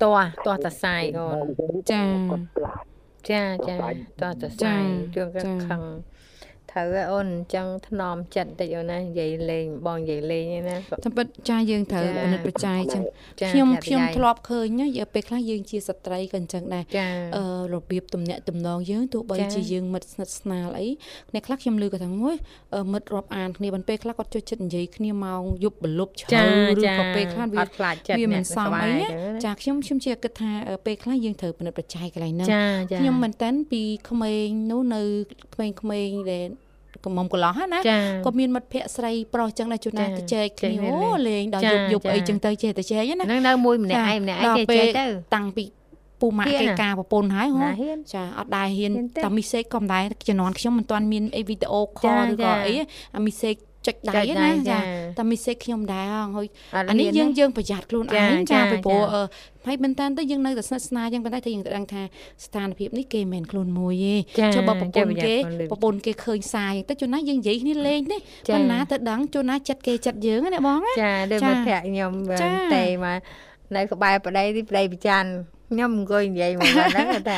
[0.03, 2.01] តោះតោះតសាយអូនចា
[2.31, 2.81] គាត់ផ្លាស់
[3.29, 3.75] ចាចា
[4.21, 4.83] តោះតចាសាយ
[5.15, 5.81] ជួនក៏ចាខឹង
[6.75, 13.03] ត្រូវហើយអូនអញ្ចឹងថ្នមចិត្តតិចអូនណានិយាយលេងបងនិយាយលេងឯណាក៏តាមពិតចាយើងត្រូវចាពិនិត្យបច្ច័យអញ្ចឹង
[13.41, 17.07] ចាខ្ញុំប្រយ័ត្នខ្ញុំប្រយ័ត្នធ្លាប់ឃើញណាពេលខ្លះយើងជាស្ត្រីក៏អញ្ចឹងដែរចា
[17.37, 20.87] អឺរបៀបទំនាក់ទំនងយើងទោះបីចាជាយើងមិត្តស្និទ្ធស្នាលអី
[21.33, 22.35] អ្នកខ្លះខ្ញុំឮគាត់ថាមួយ
[22.75, 26.41] អឺមិត្តរាប់អានគ្នាបន្ពេលខ្លះគាត់ចូលចិត្តនិយាយគ្នាម៉ោងយប់បលប់ជ្រៅចា
[26.79, 35.01] ឬចាក៏ពេលខ្លះវាអត់ខ្លាចចិត្តវាមិនសមអីអ្នកណាសប្បាយចាខ្ញុំខ្ញុំជាគិតថាអឺពេលខ្លះយើងត្រូវពិនិត្យបច្ច័យកន្លែងហ្នឹងចាចាខ្ញុំមែនតើពីក្មេងនោះនៅ
[35.53, 36.47] ក្មេងៗដែល
[37.05, 45.63] កំមុំកន្លោះហ្នឹងណាចាក៏មានមិត្តភ័ក្តិស្រីប្រុសចឹងដែរជួនណាចាទៅចែកគ្នាចែកគ្នាអូលេងដល់ចាយប់យប់ចាអីចឹងទៅចេះតែចែកណាហ្នឹងនៅមួយម្នាក់ឯងម្នាក់ឯងដល់គេពេលចេះទៅតាំងពី
[46.21, 52.73] ពូម៉ាក់ហ៊ានគេណាការប្រពន្ធហើយហ៎ណាហ៊ានចាអត់ដែរហ៊ានហ៊ានទេតែមីសេកក៏មិនដែរជំនាន់ខ្ញុំមិនទាន់មានអីវីដេអូខចាលឬចាក៏អី
[53.15, 53.55] អាមីសេក
[53.87, 54.79] ចុចដៃចុចដៃណាចាចា
[55.17, 59.23] តែមីសេកខ្ញុំដែរហ៎ហើយអត់អានេះហ៊ាយើងទេយើងប្រយ័ត្នខ្លួនចាឯងចាចាពីព្រោះចាអឺ
[59.67, 62.01] ហើយមែនតើទៅយើងនៅតែស្និទ្ធស្នាលចឹងប៉ុន្តែតែយើងទៅដឹងថា
[62.45, 73.19] ស្ថានភាពនេះគេមិនមែនខ្លួនមួយទេចាចុះបើប្រពចាន្ធប្រយ័ត្នគេខ្លួនលឿនប្រពន្ធគេឃើញសាយទៅជួនណាយើងនិយាយគ្នាលេងទេចាប៉ុន្តែទៅដឹងជួនណាចិត្តគេចិត្តយើងណាបងណាចាដូចចាមិត្តភក្តិខ្ញុំចាទេមក
[73.75, 75.23] នៅក្បែរប្តីទីប្តីប្រច័ន
[75.71, 77.37] ខ្ញុំអង្គុយនិយាយមកហ្នឹងគាត់ថា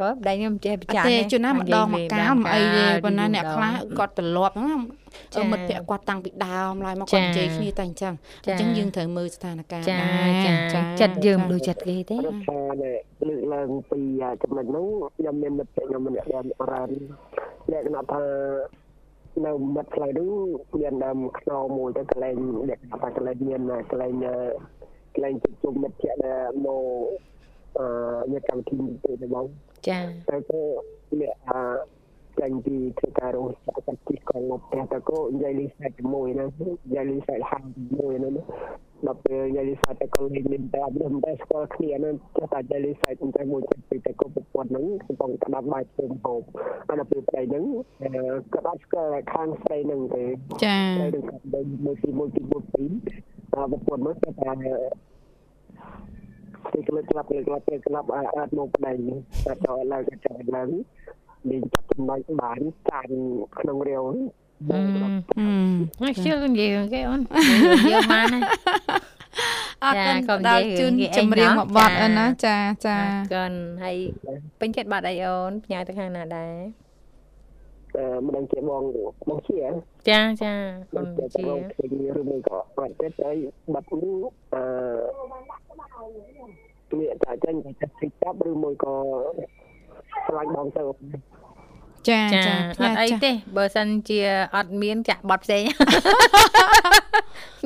[0.00, 4.80] អូប្តីខ្ញុំចេះប្រអត់ច័នទេជួនណាម្ដងមកកាលមកអីទេប៉ុន្តែអ្នកខ្លះចាគាត់ត្រឡប់ហ្នឹង
[5.34, 8.14] ចាអឺមិត្តភក្តិគាត់តាំងពីដើមឡើយមកចាគាត់និយាយគ្នាតែអញ្ចឹង
[8.46, 12.96] ចាអញ្ចឹងយើងត្រូវមើលស្ថានភាពចាដែរចាចិត្តយើងមិនដូចចិត្តគេទេរដ្ឋានេះ
[13.28, 14.00] លើកឡើងពី
[14.42, 16.88] ចំណុចហ្នឹងខ្ញុំមានមិត្តភក្តិខ្ញុំម្នាក់ដែលរ៉ាន
[17.72, 18.22] លក្ខណៈថា
[19.46, 20.30] នៅមិត្តផ្លូវហ្នឹង
[20.80, 22.36] មានដើមខ្នោមួយទៅកន្លែង
[22.68, 24.36] លក្ខណៈថាកន្លែងមានកន្លែងអឺ
[25.14, 26.84] កន្លែងជួបជុំមិត្តភក្តិដែលមក
[27.78, 27.86] អឺ
[28.32, 29.46] មានកម្មវិធីទៅទៅបង
[29.88, 29.98] ចា
[30.30, 30.62] តែក៏
[31.20, 32.02] អ្នកអឺ
[32.40, 38.30] ចាញ់ពីធ្វើការរស់ចាក់ចាក់ទីកងមកផ្ទះទៅក៏និយាយលីសាច់ជាមួយណានិយាយលីសាច់ហាងជាមួយណា
[39.06, 46.42] ដល់ពេលនិយាយលីសាច់តែក៏លេងមានតែអត់ដឹងតែស្គាល់គ្នាណាចេះតែនិយាយលីសាច់តែមួយចិត្តពីតែក៏ប្រពន្ធហ្នឹងកំពុងក្តាប់បាយធ្វើហូប
[46.88, 47.64] អាដល់ពេលប្តីហ្នឹង
[48.02, 48.10] អឺ
[48.54, 50.24] ក៏អត់ស្គាល់ខាងស្រីហ្នឹងទេ
[50.64, 52.90] ចាស្រីហ្នឹងក៏ដឹងមួយទីមួយទីមួយពីរ
[53.54, 54.52] តែប្រពន្ធមកតែ
[56.62, 58.92] តែទីក្លឹបក្លាប់ក្លាប់ក្លាប់អាចមកប្តី
[59.44, 60.68] តែទៅឡើងក៏ចាំឡើង
[61.50, 63.08] លេងចាប់ចំណុចបានចាន
[63.58, 64.16] ក្នុងរាវអឺ
[64.68, 65.12] ហឹម
[66.02, 67.20] មកជិលនិយាយគេអូន
[67.92, 68.40] យើងបានណា
[69.84, 72.98] អត់ចាកាន់កុំនិយាដល់យជូនរឿងគេឯងចម្រៀងណោះមកបត់ចាអីណាចាចា
[73.34, 73.52] កន
[73.84, 73.96] ហើយ
[74.60, 76.54] ពេញចិត្តបាត់អីអូនផ្ញើទៅខាងណាដែរ
[77.96, 78.82] អឺមិនដឹងជាបង
[79.28, 79.58] បងជា
[80.08, 80.54] ចាចា
[80.94, 83.30] អូនជាជាបងឃើញឬមួយក៏អត់ទេតែ
[83.74, 84.16] បាត់នេះ
[84.54, 84.62] អឺ
[87.56, 88.94] មានតែចាញ់តែទីចាប់ឬមួយក៏
[90.26, 90.82] ឆ្លាញ់បងទៅ
[92.08, 94.20] ចាចាចាអត់អីចាទេបើសិនជា
[94.56, 95.62] អត់មានចាក់បត់ផ្សេង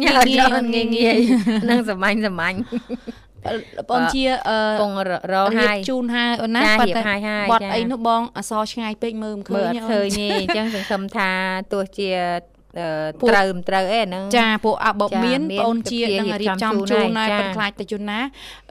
[0.02, 1.22] ញ៉ាំងាយៗយកងាយងាយៗ
[1.70, 2.56] នឹងសាមញ្ញសាមញ្ញ
[3.90, 11.30] បងជាអឺពងរររៀហាបយជូនហើយអូនណាចាប៉ុរៀន្បតែហាយហាយបត់ចាអីនោះបងអសរឆ្ងាយពេកមើលមិនឃើមើលញអត់ឃើញទេអញ្ចឹងសង្ឃឹមថា
[11.72, 12.55] ទោះជាអឺពួក
[13.30, 18.18] ត្រូវមិនត្រូវអីអាហ្នឹងចាពួកអបបចាមានមានបងជាទៅនឹងរៀរៀបបចំចំជូជូននហើហើយយចាប៉ុន្តែខ្លាចតែជូនណា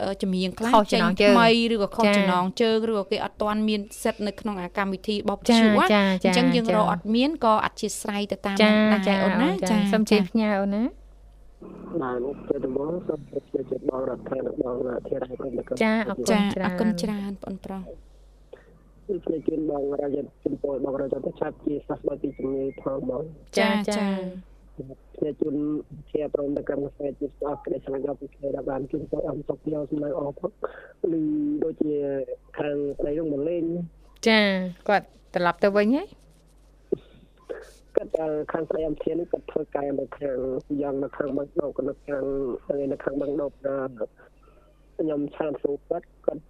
[0.01, 10.83] អឺចម្រៀងខ្លះខុសចំណងជើងថ្មីឬក៏ខុសចាចំណងជើងឬក៏គេអត់ទាន់មានសិទ្ធនៅក្នុងអាកម្មវិធីបបចាជួអចាញ្ចាចឹងយើងចារកអត់មានក៏អធិស្ឋានទៅតាមចាហ្នឹងដែរចាអូនណាចាសុំជិះផ្ញើអូនណា
[12.01, 18.04] បានជាទៅបងសូមជម្រាបជូនបងរដ្ឋាភិបាលបងធារាយគុំទៅចាអរគុណចាច្រើនអរគុណច្រើនបងប្រុស
[19.07, 23.23] ជម្រាបជូនបងរាជជំពរបងរាជទៅចាប់ជាសះស្បើពីជំនាញផងបង
[23.59, 24.09] ចាចា
[24.77, 24.81] អ
[25.19, 25.55] ជាជូន
[26.11, 30.51] ជាព្រមទាំងកម្មការជាស្អប់ក្តីស្រឡាញ់ដល់ពីគ្នាដែលបានជូនទៅអំសុកយកសំណើអស់ផង
[31.19, 31.21] ឬ
[31.63, 31.93] ដូចជា
[32.57, 33.63] ខាងប្តីនោះមកលេង
[34.27, 34.39] ចា
[34.89, 36.07] គាត់ត្រឡប់ទៅវិញហើយ
[37.95, 40.37] គាត់ថាខាងប្តីអំធាននេះគាត់ធ្វើការនៅខាង
[40.81, 42.23] យ៉ាងនៅខាងបឹងដប់នៅខាង
[42.91, 43.55] នៅខាងបឹងដប់
[44.97, 46.41] ខ្ញុំឆានសួរគាត់គាត់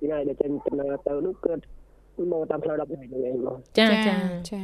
[0.00, 1.62] ថ្ងៃដែលចេញដំណើរទៅនោះគាត់
[2.32, 4.16] មកតាមផ្លូវ10ថ្ងៃហ្នឹងឯងមកចាចាចា
[4.50, 4.62] ចា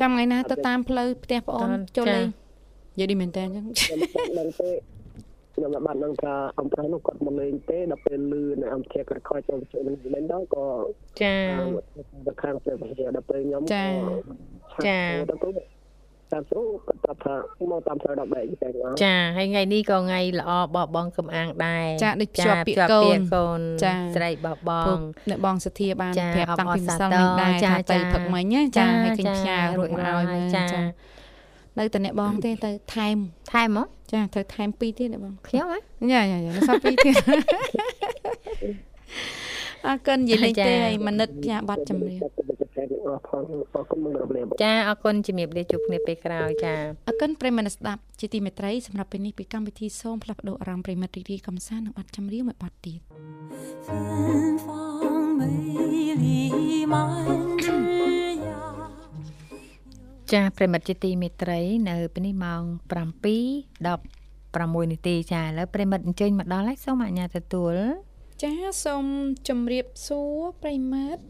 [0.00, 2.26] ចាំថ្ងៃណាទៅតាមផ្លូវផ្ទះប្អូនចាចូលលេង
[2.94, 4.70] និយាយនេះមែនតើអញ្ចឹងខ្ញុំមិនដឹងទេ
[5.54, 10.66] ខ្ញុំបានដឹងថាអំប្រុសនោះគាត់មកលេងទេដល់ពេលលឺនៅអំធាគាត់ខ້ອຍចូលជួយនឹងលេងដល់ក៏
[11.22, 11.36] ចា
[12.26, 13.86] ទៅខាងព្រះវិហារដល់ពេលខ្ញុំចា
[14.86, 15.48] ចាទៅទៅ
[16.32, 17.34] តាមស្រួលគាត់ប្រាប់ថា
[17.70, 30.82] មកតាមផ្លូវ10បែកតែមកចាហើយថ្ងៃនេះក៏ថ្ងៃល្អបោះបងកំអាងដែរចាដូចភ្ជាប់ពាក្យកូនកូនចាស្រីបោះបពុងកអ្នកបងសធាបានចាប្រាប់តាំងពីអបអរម្សិលសាទរនេះដែរចាថាទៅចាផឹកមិញណាចាឲ្យឃើញផ្ញើរួចមកឲ្យមើលចាចា
[31.78, 33.16] នៅតែអ្នកបងទេទៅថែម
[33.52, 35.78] ថែមមកចាត្រូវថែមពីរទៀតអ្នកបងខ្ញុំហ៎
[36.12, 37.14] យ៉ាយ៉ាយ៉ានៅសល់ពីរទៀត
[39.88, 42.20] អរគុណនិយាយលេងទេហើយមនិតផ្ញើប័ណ្ណចម្រៀង
[44.62, 46.74] ចាអរគុណជំរាបលាជួបគ្នាពេលក្រោយចា
[47.08, 53.00] អរគុណប្រិមមស្ដាប់ជាទីមេត្រីសម្រាប់ពេលនេះពីកម្មវិធីសូមផ្លាស់ប្ដូរអារម្មណ៍ប្រិមត្តរីរីកំសាន្តនឹងប័ណ្ណចម្រៀងមួយប័ណ្ណទៀត
[60.32, 62.62] ចាប្រិមត្តជាទីមេត្រី នៅពេលនេះម៉ោង
[62.92, 62.94] 7:10
[64.56, 67.76] 6នាទីចាឥឡូវប្រិមិត្តអញ្ជើញមកដល់ហើយសូមអញ្ញាតទទួល
[68.42, 69.06] ចាសូម
[69.48, 71.22] ជម្រាបសួរប្រិយមិត្ត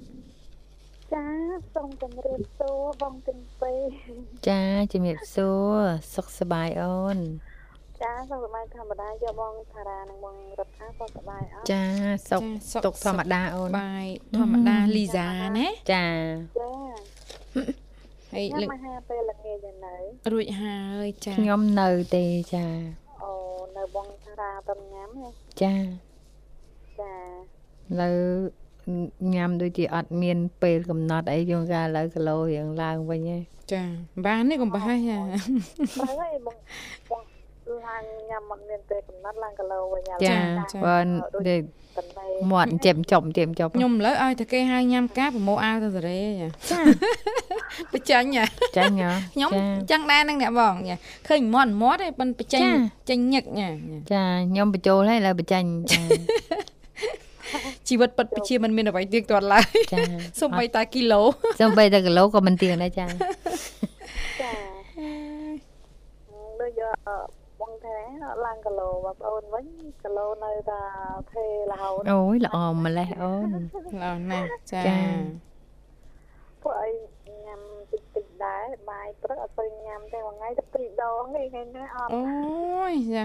[1.15, 1.27] ចា
[1.75, 4.13] សូមជម្រាបសួរបងទាំងពីរ
[4.49, 5.79] ចាជំរាបសួរ
[6.15, 7.19] សុខសប្បាយអូន
[8.03, 11.85] ចាសុខសប្បាយធម្មតាយកបងថារានិងបងរដ្ឋាសុខសប្បាយអត់ចា
[12.31, 12.43] សុខ
[12.73, 14.05] សុខទុកធម្មតាអូនបាយ
[14.37, 16.07] ធម្មតាលីសាណាចា
[16.61, 16.71] ចា
[18.33, 19.97] ហើយញ៉ាំលើកអាហារពេលល្ងាចយ៉ាងនៅ
[20.33, 22.67] រួចហើយចាខ្ញុំនៅទេចា
[23.23, 23.33] អូ
[23.77, 25.29] នៅបងថារាតំញ៉ាំហ៎
[25.63, 26.10] ចា
[27.01, 28.17] ចាឥឡូវ
[29.35, 33.83] ញ៉ាំដូចជាអត់មាន ពេលកំណត់អីយងកាឥឡូវគីឡូរៀងឡើងវិញហើយចា
[34.25, 35.19] បាននេះកុំប្រហែសចា
[35.99, 36.57] បើហើយបង
[37.11, 37.23] បង
[37.87, 40.37] ឡើងញ៉ាំមិនមានពេលកំណត់ឡើងគីឡូវិញឥឡូវចា
[40.85, 40.97] បើ
[41.49, 41.63] ដូច
[41.99, 46.81] តំណេមាត់ចេមចំចេមចំខ្ញុំឥឡូវឲ្យតែគេហៅញ៉ាំការប្រមូលអាវទៅសេរីចាចា
[47.93, 48.45] បញ្ចាញ់ចា
[48.77, 50.97] ចាញ់ហ៎ខ្ញុំចាចឹងដែរនឹងអ្នកបងចា
[51.29, 52.75] ឃើញមាត់មាត់ឯងប៉ុនបញ្ចាញ់ចា
[53.09, 53.69] ចេញញឹកចា
[54.13, 56.01] ចាខ្ញុំបញ្ចូលហើយឥឡូវបញ្ចាញ់ចា
[57.89, 59.99] ជីវិតពិតជាមិនមានអ្វីទៀងទាត់ឡើយចា
[60.41, 61.23] សូម្បីតែគីឡូ
[61.61, 63.07] សំបីតែគីឡូក៏មិនទៀងដែរចា
[64.41, 64.53] ចា
[66.61, 66.97] ដូចយក
[67.61, 67.97] បងថា
[68.45, 69.67] ឡើងគីឡូបងប្អូនវិញ
[70.03, 70.81] គីឡូនៅតែ
[71.33, 73.61] ថេរហូតអូយល្អម្លេះអូន
[74.01, 74.99] ល្អណាស់ចាចា
[76.63, 76.91] ពួកអី
[77.47, 77.61] ញ៉ាំ
[77.93, 83.25] តិចតិចៗដែរបាយព្រឹកអត់ទៅញ៉ាំទេមួយថ្ងៃទៅពីរដងនេះថ្ងៃនេះអត់អូយចា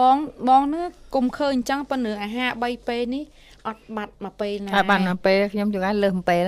[0.00, 0.16] បង
[0.48, 3.24] បងនេះគុំឃើញអញ្ចឹងប៉ុន្តែអាហារ3ពេលនេះ
[3.66, 6.44] អត់បាត់មកពេលណាហើយបានមកពេលខ្ញុំជួនកាលលើសពេល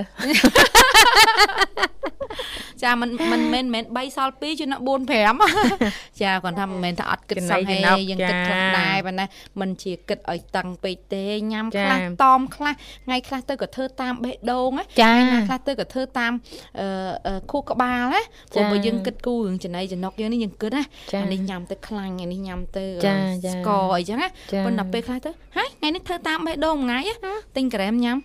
[2.83, 5.11] ចាមិនមិនមែនមែន3សល់2ចំណុច4
[5.59, 7.77] 5ចាគាត់ថាមិនមែនថាអត់គិតសោះហេ
[8.09, 9.25] យើងគិតខ្លះដែរប៉ុន្តែ
[9.61, 12.73] មិនជាគិតឲ្យតឹងពេកទេញ៉ាំខ្លះតอมខ្លះ
[13.05, 16.31] ថ្ងៃខ្លះទៅក៏ធ្វើតាមបេះដូងណាចាណាខ្លះទៅក៏ធ្វើតាម
[16.79, 16.87] អឺ
[17.27, 28.17] អឺខួរក្បាលណាព្រោះបើយើងគិតគូរឿងចំណៃចំណុកយើងនេះយើងគិតណាចាអានេះញ៉ាំទៅខ្លាញ់អានេះញ៉ាំទៅចាអឺចាស្ករអីចឹងណាចាប៉ុន្តែពេលខ្លះទៅហើយថ្ងៃនេះធ្វើតាមបេះដូងមួយថ្ងៃណាទិញក្រែមញ៉ាំ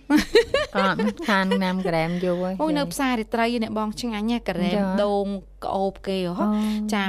[0.75, 5.27] អត់ខានណាំក្រាមយូរហើយអូយនៅផ្សាររាត្រីអ្នកបងឆ្ងាញ់ណាក្រែមចាដូង
[5.65, 6.47] ក្អូបគេហ៎អូ
[6.93, 7.03] ចា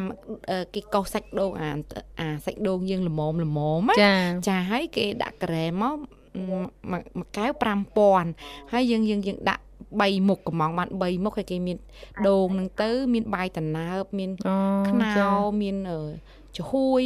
[0.51, 1.69] អឺគេកោសសាច់ដូងអា
[2.21, 4.15] អាសាច់ដូងយើងល្មមល្មមណាចា
[4.49, 5.95] ចាហើយគេដាក់ក្រែមមក
[6.49, 6.63] មួយ
[7.19, 7.51] មួយកែវ
[8.13, 9.63] 5000ហើយយើងយើងយើងដាក់
[9.95, 11.79] 3មុខកំងបាន3មុខហើយគេមាន
[12.29, 14.57] ដូងហ្នឹងទៅ មានបាយតណើបមានអូ
[14.89, 15.29] ខ្នោចា
[15.63, 16.01] មានអឺ
[16.57, 17.03] ចំហួយ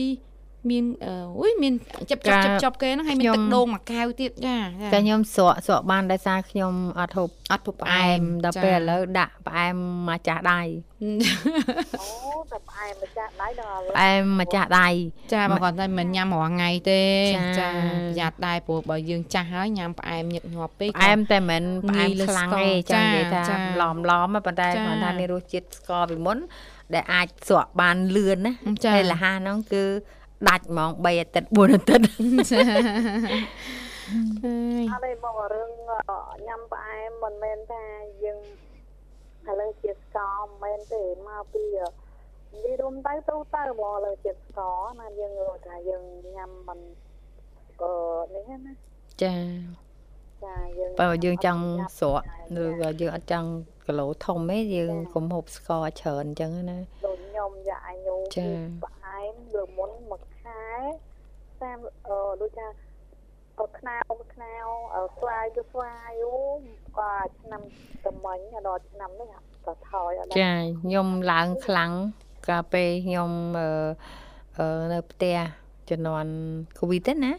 [0.70, 1.72] មានអឺអុយមាន
[2.10, 4.56] ចាប់ចាប់ចាចាប់ចាប់គេហ្នឹងហើយមានខ្ញុំទឹកដូងមួយកែវទៀតចា
[4.92, 9.76] តែខ្ញុំស្រក់ស្រក់បានដោយសារខ្ញុំអត់ហូបអត់ពុបផ្អែមដល់ពេលឥឡូវដាក់ផ្អែម
[10.08, 10.60] មកចាស់ដៃ
[11.02, 11.10] អូ
[12.50, 14.88] តែផ្អែមម្ចាស់ដៃដល់ឥឡូវផ្អែមមកចាស់ដៃ
[15.32, 17.02] ចាបើគាត់តែមិនញ៉ាំរាល់ថ្ងៃទេ
[17.58, 26.38] ចាប្រយ័ត្នដែរព្រោះបើយើងចាស់ហើយញ៉ាំផ្អែមញឹកញាប់ពេកផ្អែមតែមិនផ្អែមងាយលើខ្លាំងស្ករទេចឹងនិយាយថាចាចាឡំឡំៗប៉ុន្តែចាគាត់ថាមានរសជាតិស្ករពីមុន
[26.94, 28.52] ដែលអាចស្រក់បានលឿនណា
[28.84, 29.84] ចាហើយលះហាហ្នឹងគឺ
[30.48, 32.06] ដាច់ហ្មង3អាទិត្យ4អាទិត្យ
[32.50, 32.60] ចា
[34.44, 35.70] អើយអត់ទេមករឿង
[36.46, 37.84] ញ៉ាំផ្អែមមិនមែនថា
[38.24, 38.38] យើង
[39.48, 46.04] ឥឡូវជាស្ករមិនមែនទេមកពីនិយាយរួមទៅទៅទៅមកឥឡូវជាស្ករណាយើងរកថាយើង
[46.36, 46.78] ញ៉ាំមិន
[47.82, 47.92] អឺ
[48.34, 48.72] នេះណា
[49.22, 49.34] ចា
[50.44, 51.62] ចាយើងបើយើងចង់
[51.98, 53.48] ស្រក់ចាឬក៏យើងអត់ចង់
[53.86, 58.52] គីឡូធំទេយើងកុំហូបស្ករច្រើនអញ្ចឹងណាដូចខ្ញុំខ្ញុំយ៉ាអាញូចា៎
[58.84, 60.16] ផ្អែមលើមុនមួ
[60.88, 60.90] យ
[61.60, 62.66] ខែតាមអឺដូចថា
[63.60, 63.94] អឺខ្នៅ
[64.34, 64.50] ខ្នៅ
[64.94, 66.34] អឺស្វាយគឺស្វាយអូ
[66.98, 67.62] ក៏ឆ្នាំ
[68.06, 68.38] តំមិញ
[68.68, 69.34] ដល់ឆ្នាំនេះ
[69.66, 71.92] ក៏ថយអត់ដែរចាខ្ញុំឡើងខ្លាំង
[72.48, 73.68] កាលពេលខ្ញុំអឺ
[74.58, 75.38] អឺនៅផ្ទះ
[75.90, 76.32] ជំនាន់
[76.78, 77.32] កូវីដទេណា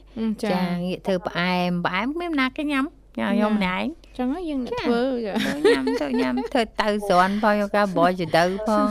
[0.44, 2.86] ចាចាងាកធ្វើផ្អែមផ្អែមគ្មានណាគេញ៉ាំ
[3.18, 8.88] ចាខ្ញុំម្នាក់ឯងចឹងហើយយើងអ្នកចាធ្វើចាទៅញ៉ាំទៅញ៉ាំធ្វើទៅស្រាន់ផងយកការបយចទៅផង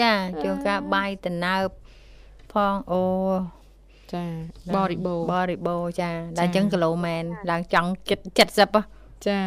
[0.00, 0.12] ចា
[0.44, 1.68] យកការបាយតណើប
[2.52, 3.02] ផងអូ
[4.12, 4.24] ចា
[4.76, 8.82] បរិបូរណ៍បរិបូរណ៍ចាដល់អញ្ចឹងគីឡូមែនឡើងចង់ជិត70ហ៎
[9.26, 9.40] ចា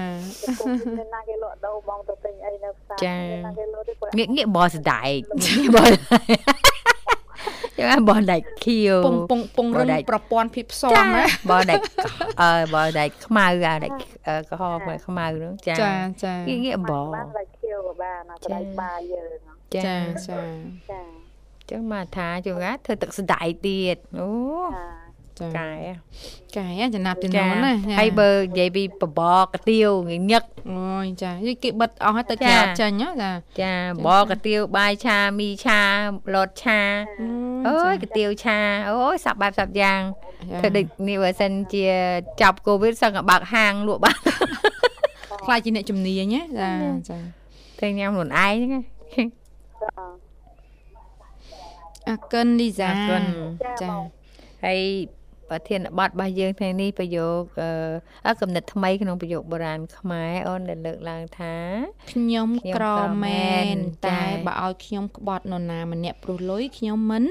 [0.97, 5.17] មានណាគេលក់ដូរបងទៅទិញអីនៅផ្សារចា៎មានណាគេលក់ទេគាត់ងាកងាកបរសដែក
[5.57, 5.89] ងាកបរ
[7.79, 11.79] យ៉ាងបរដែកខៀវពងពងពងរឹងបរដែកប្រព័ន្ធភាពផ្សំចាណាបរដែក
[12.41, 13.91] អឺបរដែកខ្មៅអាដែក
[14.27, 15.93] អឺក្រហមខ្មៅហ្នឹងចាចា
[16.23, 20.49] ចាងាកងាកបរបានតែខៀវក៏បានណាប្រដៃបាយយើងហ៎ចាចាអ
[20.91, 21.01] ចា
[21.69, 24.29] ចាញ្ចឹងមកថាជួនកាលធ្វើទឹកសដែកទៀតអូ
[25.39, 25.69] ចាចាកែ
[26.55, 29.89] កែចំណាប់ចំនួចានណាហើយបើនិយាយពីបបរកាទៀវ
[30.31, 33.73] ញឹកអូយចាយគេបិទអស់ហើយទៅចាក្រៅចាញ់ហ៎ចាចា
[34.05, 35.81] បរកាទៀវបាយឆាមីឆា
[36.33, 36.79] លតឆា
[37.67, 40.01] អូយកាទៀវឆាអូយសាប់បែបសាប់យ៉ាង
[40.59, 41.85] ធ្វើដូចនេះបើសិនជា
[42.41, 44.17] ចាប់កូវីដសឹងក៏បើកហាងលក់បាន
[45.45, 46.71] ខ្លាចជាអ្នកជំនាញណាចា
[47.09, 47.17] ចា
[47.79, 48.81] តែញ៉ាំខ្លួនឯងហ្នឹងណា
[49.13, 50.26] ចា
[52.09, 53.23] អរគុណលីសាអរគុណ
[53.81, 53.89] ចា
[54.65, 54.81] ហើយ
[55.49, 57.71] ប្រធានបទរបស់យើងថ្ងៃនេះប្រយោគអឺ
[58.27, 61.55] អកំណត់ថ្មីក្នុងប្រយោគបុរាណខ្មែរអូនដែលលើកឡើងថា
[62.11, 67.23] ខ្ញុំខ្ញុំក្រក្រមែមែននតែចាបើឲ្យខ្ញុំក្បត់នរណាម្នាក់ព្រោះលុយខ្ញុំមិន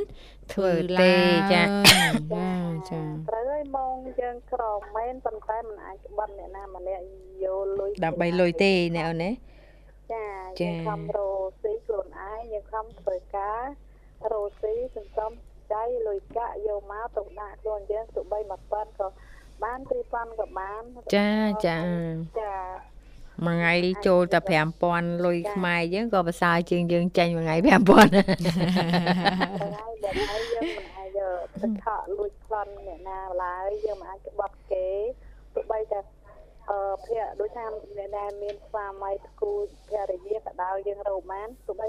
[0.52, 2.50] ធ្វើធ្វើទេឡើយចាចា
[2.90, 4.62] ចាត្រូវហើយម៉ងយើងក្រ
[4.96, 7.02] មែនប៉ុន្តែមិនអាចក្បត់អ្នកណាម្នាក់
[7.44, 9.30] យកលុយដើម្បីលុយទេណែអូនណា
[10.12, 10.26] ចា
[10.60, 13.62] ចាយើងខំរកស៊ីខ្លួនឯងយើងខំធ្វើការ
[14.32, 15.30] រកស៊ីសន្សំ
[15.72, 19.08] ចៃលុយកាក់យកមកទុកដាក់ខ្លួនយើងទោះបី1000ក៏
[19.64, 19.78] បាន
[20.10, 20.82] 2000ក៏បាន
[21.16, 21.30] ចា
[21.66, 21.78] ចា
[22.40, 22.54] ចា
[23.46, 23.74] មួយថ្ងៃ
[24.06, 24.38] ចូលតែ
[24.82, 28.22] 5000លុយខ្មែរយើងក៏ប្រសើរជាងយើងចាញ់មួយថ្ងៃ5000តែ
[29.78, 34.88] ហើយដែលហើយយើងមិនអាចយកទឹកខកលួចប្លន់អ្នកណាឡើយយើងមិនអាចក្បត់គេ
[35.54, 36.00] ទោះបីតែ
[36.70, 37.64] អឺភ័ក្រដូចថា
[37.96, 39.52] អ្នកណាមានស្វាមីគូ
[39.88, 41.88] ភរិយាក៏ដោយយើងរកបានទោះបី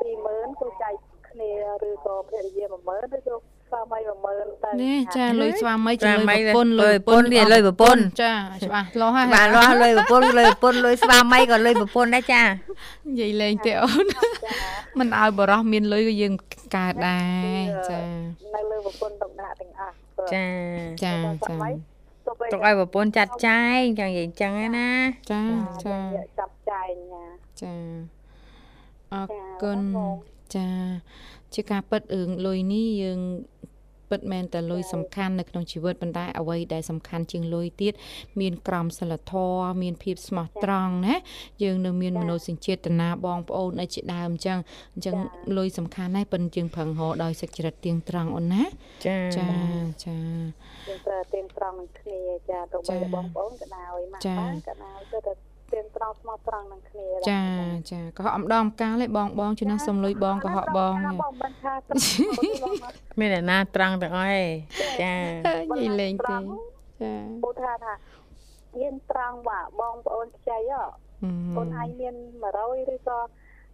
[0.00, 0.94] 20000ក៏ចែក
[1.40, 1.54] គ្នា
[1.88, 3.34] ឬក៏ភរិយា10000ឬក៏
[3.68, 3.98] ស្វាមី
[4.32, 8.32] 10000ទៅនេះចាលុយស្វាមីស្វាជាលុមីយប្រពន្ធលុយប្រពន្ធវាលុយប្រពន្ធចា
[8.64, 14.06] ច្បាស់លាស់ហើយបាទលាស់លុយប្រពន្ធលុយប្រពន្ធលុយស្វាមីក៏លុយប្រពន្ធដែរចានិយាយលេងទេអូន
[14.98, 16.34] មិនឲ្យបរោះមានលុយក៏យើង
[16.76, 17.20] កើតដែ
[17.62, 18.00] រចា
[18.54, 20.44] នៅលើប្រពន្ធទុកដាក់ទាំងអស់ព្រោះចា
[21.02, 21.70] ចាស្វាចាមី
[22.26, 24.90] ទោះបីទុកឲ្យប្រពន្ធចាត់ចែងចឹងនិយាយអញ្ចឹងឯណា
[25.30, 25.42] ចា
[25.84, 27.24] ចាយកចាប់ចែងណា
[27.62, 27.74] ចា
[29.12, 30.16] អរចាគុណបង
[30.56, 30.68] ចា
[31.54, 33.20] ជាការពិតរឿងលុយនេះយើង
[34.10, 37.92] ពិតមែនតែលុយសំខាន់នៅក្នុងជីវិតប៉ុន្តែអ្វីដែលសំខាន់ជាងលុយទៀត
[38.40, 41.16] មានក្រមសីលធម៌មានភាពស្មោះត្រង់ណា
[41.62, 44.58] យើងនៅមានមនោសញ្ចេតនាបងប្អូនអីជាដើមអញ្ចឹង
[44.94, 45.16] អញ្ចឹង
[45.58, 48.62] លុយសំខាន់ណាស់ប៉ុន្តែយើងប្រឹងរកដោយសេចក្ដីទៀងត្រង់អូនណា
[49.06, 49.48] ចាចា
[50.04, 50.16] ចា
[50.88, 52.18] យើងត្រូវទៀងត្រង់នឹងគ្នា
[52.50, 57.42] ចាទោះបីចា៎បងប្អូនក៏ដោយម៉ាក់ចា៎ប៉ាក៏ដោយគឺ តែទៀងត្រង់ស្មោះត្រង់នឹងគ្នាដែរចា
[57.90, 62.02] ចាកុហកអំដងម្កាលឯងបងបងជំនះសុំលុយបងកុហកបងចាបងមិនថាត្រង់
[62.62, 64.48] បងអត់មានអ្នកណាត្រង់ទាំងអស់ឯង
[65.02, 67.94] ចានិយាយលេងទេចាពូថាថា
[68.78, 70.82] មានត្រង់ว่าបងប្អូនខ្ចីហ៎
[71.22, 72.14] អឺកូនឯងមាន
[72.54, 73.18] 100ឬក៏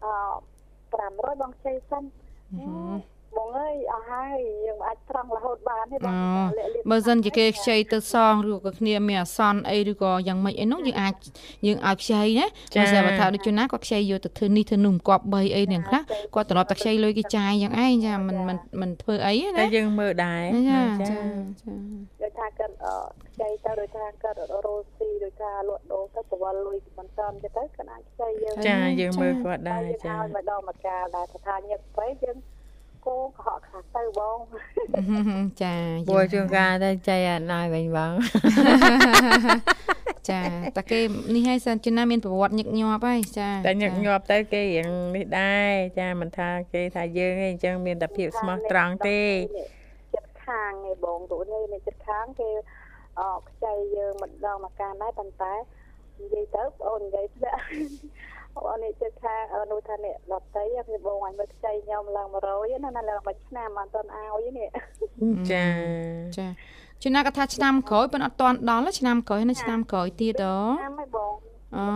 [0.05, 0.13] អឺ
[0.97, 2.05] 500បងខ្ចីសិន
[3.37, 6.15] បងអើយអស់ហើយយើងអាចត្រង់រហូតបានទេបងអូ
[6.59, 11.15] លាក់លៀបបើសិនជាគេខ្ចីទៅសងឬក៏គ្នាមានអាសន្នអីឬក៏យ៉ាងម៉េចអីនោះយើងអាច
[11.67, 16.03] យើងឲ្យខ្ចីណាបើស្រាប់ថាដូចជួនណាគាត់ខ្ចីយកទៅធ្វើនេះធ្វើនោះមិនគប់បីអីទាំងខ្លះ
[16.35, 21.17] គាត់ត្រឡប់តែខ្ចីលុយគេចាយយ៉ាងឯងចាមិនមិនមិនធ្វើអីតែណាយើងមើលដែរចាចាចា
[21.61, 21.77] ចា
[22.23, 22.95] ដូចថាគាត់អឺ
[23.27, 32.37] ខ្ចីទៅដូចថាគាត់រស់ស៊ីដូចថាលក់ដូរទៅប្រវល់លុយមិនសមទៅទៅគាត់អាចខ្ចីយើងចាយើងមើលគាត់តែដែរយើងចាឲ្យម្ដងម្កាលដែរថាញឹកពេកយើង
[33.07, 34.39] គោកុហកខ្លះទៅបង
[35.63, 35.75] ចា
[36.09, 38.13] ពួយជួនកាលទៅចៃអត់ដែរវិញបង
[40.31, 40.41] ចា
[40.77, 41.01] តែគេ
[41.35, 49.21] នេះឲ្យសិនជួនណាមានប្រវត្តិញឹកញាប់ហើយចាតែញឹកញាប់ទៅគេរៀងនេះដែរចាមិនថាគេថាយើងឯងអញ្ចឹងមានតែភាពស្មោះត្រង់ទេ
[50.15, 52.51] ចិត្តខាងឯបងទូនេះនេះចិត្តខាងគេ
[53.21, 55.55] អឺខ្ចីយើងម្ដងម្កាលដែរប៉ុន្តែ
[56.21, 57.53] និយាយទៅបងអូននិយាយទៅ
[58.69, 64.69] អូននេះជិតថាអូននោះថាអ្នកដតីខ្ញុំបងអញមើលខ្ចីខ្ញុំឡើង100ណាណាឡើងមួយឆ្នាំអត់ទាន់ឲ្យនេះ
[65.53, 65.67] ចា
[66.39, 66.47] ចា
[67.03, 71.33] ជំនាកថាឆ្នាំក្រោយប៉ុនអត់ទាន់ដល់ឆ្នាំក្រោយនៅឆ្នាំក្រោយទៀតអូឆ្នាំហ៎បង
[71.77, 71.87] អូ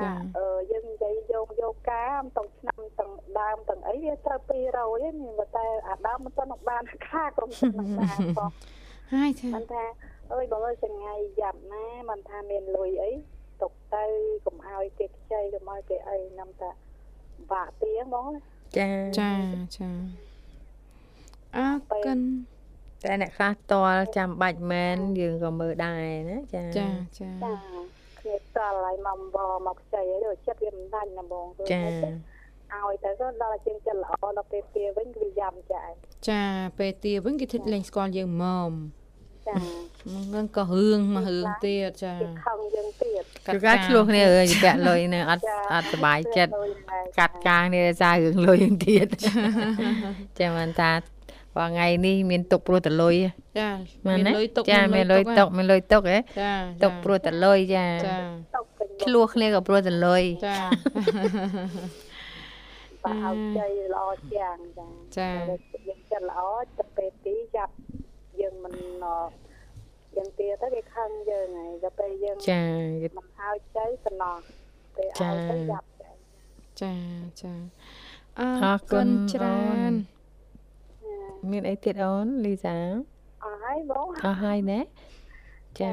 [0.00, 8.50] ចាអឺយើងនិយាយយកយកកាមទាំងឆ្នាំទាំងដើមទាំងអីវាត្រូវ200ហ្នឹងតែអាដើមមិនទាន់បានខាក្រុមទាំងបានបង
[9.12, 9.84] ហើយថាមិនថា
[10.34, 13.12] អើយបងអើយថ្ងៃយ៉ាប់ណាមិនថាមានលុយអី
[13.60, 14.04] ទុកទៅ
[14.46, 16.70] កុំឲ្យគេខ្ចីកុំឲ្យគេអីនាំតែ
[17.52, 18.26] បាក់ទៀងបង
[18.78, 18.88] ចា
[19.18, 19.30] ចា
[19.76, 19.88] ចា
[21.56, 22.18] អរគុណ
[23.04, 26.86] តែអ្នកខ្លះតល់ចាំបាច់មែនយើងក៏មើលដែរណាចាចា
[27.18, 27.52] ចាចា
[28.20, 35.90] គ្នាតល់ឲ្យមកបមកខ្ចីអីទៅចិត្តវាមិនដាច់ណាបងព្រោះចាឲ្យទៅក៏ដល់ជាងចិត្តល្អដល់ពេលទៀវិញគឺវាយ៉ាំចាយ
[36.28, 36.42] ចា
[36.78, 38.72] ពេលទាវិញគេ thích លេងស្គាល់យើងម៉ម
[39.46, 39.54] ចា
[40.28, 46.52] ហ្នឹងក៏រឿងមករឿងទៀតចាគេខឹងយើងទៀតគឺការឆ្លោះគ្នាអើយពាក់លុយនឹងអត់អត់សុបាយចិត្ត
[47.18, 49.06] កាត់កាងនេះសាររឿងលុយនឹងទៀត
[50.38, 50.92] ចាំមិនថា
[51.56, 53.14] បើថ្ងៃនេះមានទុកព្រោះតលុយ
[53.58, 53.70] ចា
[54.06, 58.16] មែមាននទេលុយទុកចាមានលុយទុកមានលុយទុកហ៎ចាទុកព្រោះតលុយចាចា
[58.56, 60.56] ຕົកពេញឆ្លោះគ្នាក៏ព្រោះតលុយចា
[63.04, 64.86] បើឲ្យខ្ចីល្អជាងចា
[65.18, 65.30] ចា
[65.88, 66.40] យើងចិត្តល្អ
[66.78, 67.85] ទៅពេលទីចាប់យើង
[68.64, 69.06] មិនអ
[70.16, 72.64] យើងទៀទៅគេខឹងយើងហើយដល់ពេលយើងចា
[73.16, 74.36] មិនឲ្យខ្ចីសំណោះ
[74.96, 76.12] ពេលឲ្យទៅចាប់ចា
[76.82, 76.94] ចា
[77.42, 77.54] ចា
[78.38, 79.92] អអរគុណច្រើន
[81.50, 82.76] មានអីទៀតអូនលីសា
[83.44, 84.80] អស់ហើយបងអស់ហើយណា
[85.80, 85.90] ចា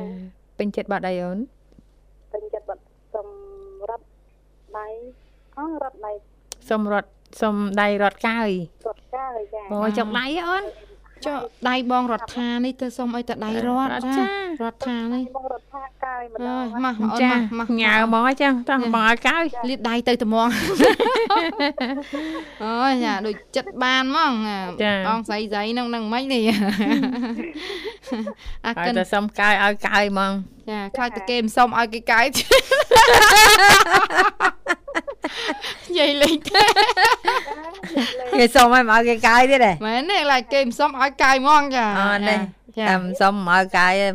[0.58, 1.38] ពេញចិត្តបាត់អីអូន
[2.34, 2.82] ពេញចិត្តបាត់
[3.16, 4.06] សម្រាប់
[4.78, 4.88] ដៃ
[5.58, 6.12] អស់រត់ដៃ
[6.70, 7.10] សុំរត់
[7.42, 8.50] សុំដៃរត់កាយ
[8.88, 10.64] រត់កាយចាអូចុកដៃអូន
[11.26, 14.28] ចុះដៃបងរដ្ឋានេះទៅសុំឲ្យតដៃរត់រត់ចាចា
[14.64, 20.48] រដ្ឋានេះបងរត់ថាកាយម្ដអើងយម៉ាស់អូនចាម៉ាស់ម៉ាស់ញ៉ាវហ្មងអញ្ចឹងតោះបងឲ្យកាយលាតដៃទៅត្មង
[22.64, 24.34] អូយចាដូចចិត្តបានហ្មង
[25.10, 26.44] អងស្រីស្រីនឹងនឹងមិននេះ
[28.66, 30.34] អាឲ្យកិនតែសុំកាយឲ្យកាយហ្មង
[30.70, 32.26] ចាខ្លាចតែគេមិនសុំឲ្យគេកាយ
[35.24, 36.64] និយាយលេងទេ
[38.38, 42.36] គេសុំឲ្យមកឲ្យគេកាយទៀតហ៎មែនទេខ្លាចគេមិនសុំឲ្យកាយហ្មងចាអត់ទេ
[42.80, 44.08] ចាតែមិនសុំមកឲ្យកាយទេ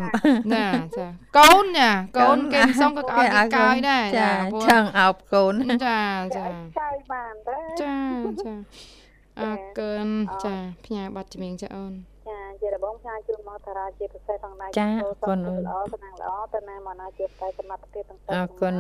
[0.55, 1.07] ណាចា
[1.39, 5.55] កូនចាកូនគេមិនសុំក៏ឲ្យគេកាយដែរចាព្រោះឆឹងអោបកូន
[5.87, 6.01] ចា
[6.37, 6.45] ចា
[6.81, 7.95] កាយបានទេចា
[8.43, 8.53] ចា
[9.41, 10.09] អរគុណ
[10.45, 10.55] ចា
[10.85, 11.93] ផ្ញើប័ណ្ណជំនាញចាអូន
[12.29, 18.75] ចាជារបងផ្សាយជូនមកតារាជាពិសេសផងដែរចាអរគុណល្អសំណាងល្អទៅណាមកណាជាតែសមត្ថភាពទាំងអរគុណ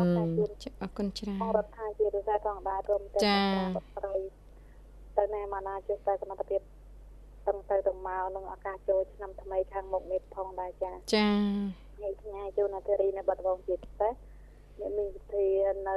[0.62, 3.40] ចាអរគុណច្រើនផងរដ្ឋាជាពិសេសផងដែររួមទាំងចា
[3.96, 4.16] ស្រី
[5.18, 6.60] ទៅណាមកណាជាតែសមត្ថភាព
[7.46, 11.28] ទាំងទៅទាំងមកនឹងឱកាសចូលឆ្នាំថ្មីខាងមុខនេះផងដែរចាចា
[12.00, 14.12] ញ៉ៃផ្ញើជូនអធិរីនៅបាត់ដំបងជាពិសេស
[14.80, 15.46] អ្នកមានវិធី
[15.88, 15.96] នៅ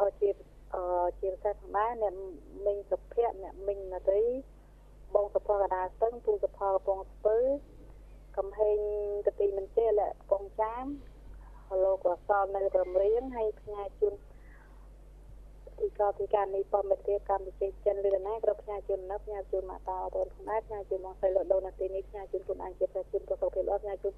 [0.00, 0.30] អជា
[0.74, 0.76] អ
[1.20, 2.14] ជាពិសេសផងដែរអ្នក
[2.66, 4.24] មីងសុភ័ក្រអ្នកមីងនារី
[5.14, 7.38] បងសុភ័ក្រកដាលស្ទឹងពូសុភ័ក្រកំពង់ស្ពឺ
[8.36, 8.78] កំហែង
[9.26, 10.86] កទីមិនជេលកំពង់ចាម
[11.84, 14.14] លោកកសលនៅក្រមរៀងហើយផ្ញើជូន
[15.78, 24.14] ទីកោទីការនេះបមិត្តភាពកម្ពុជាចិនលឿនណាគ្រប់ផ្ញើជូននៅផ្ញើជូនមកតាអត់ផងដែរផ្ញើជូនមកស្រីលោកដូននៅទីនេះផ្ញើជូនខ្លួនឯងជាប្រជុំប្រកបភាពល្អផ្ញើជូន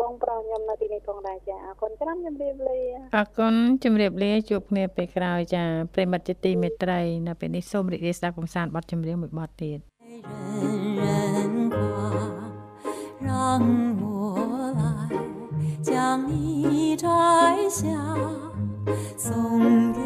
[0.00, 2.78] បងប្រុសខ្ញុំនៅទីនេះផងដែរចាអរគុណច្រើនជំរាបលា
[3.16, 11.77] អរគុណជំរាបលាជួបគ្នាពេលក្រោយចាប្រិមិត្តជាទីមេត្រីនៅពេលនេះសូមរីករាយស្ដាប់កំសាន្តបទចម្រៀងមួយបទទៀត 人人夸，
[13.27, 13.29] 让
[14.01, 14.03] 我
[14.79, 14.81] 来
[15.83, 15.89] 将
[16.29, 17.07] 你摘
[17.79, 17.83] 下，
[19.17, 19.97] 送给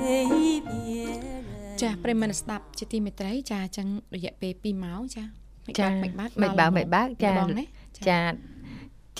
[0.67, 0.69] 别
[1.21, 1.77] 人。
[1.81, 5.23] ចាប្រិយមិត្តស្ដាប់ជាទីមេត្រីចាអញ្ចឹងរយៈពេល2ម៉ោងចា
[5.65, 5.87] មិន ចា
[6.19, 7.65] បាក់ មិនបើកមិនបើកចា បងណា
[8.09, 8.19] ចា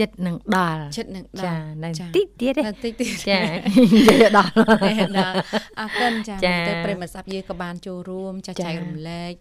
[0.01, 5.37] ចិត្តនឹងដល់ចិត្តនឹងដល់ចានៅចាតិចទៀតទេនៅតិចទៀតចានិយាយដល់តែដល់
[5.79, 9.33] អរគុណចាចាទៅប្រិយមិត្តស្ដាប់យើងក៏បានចូលរួមចាចាចែករំលែក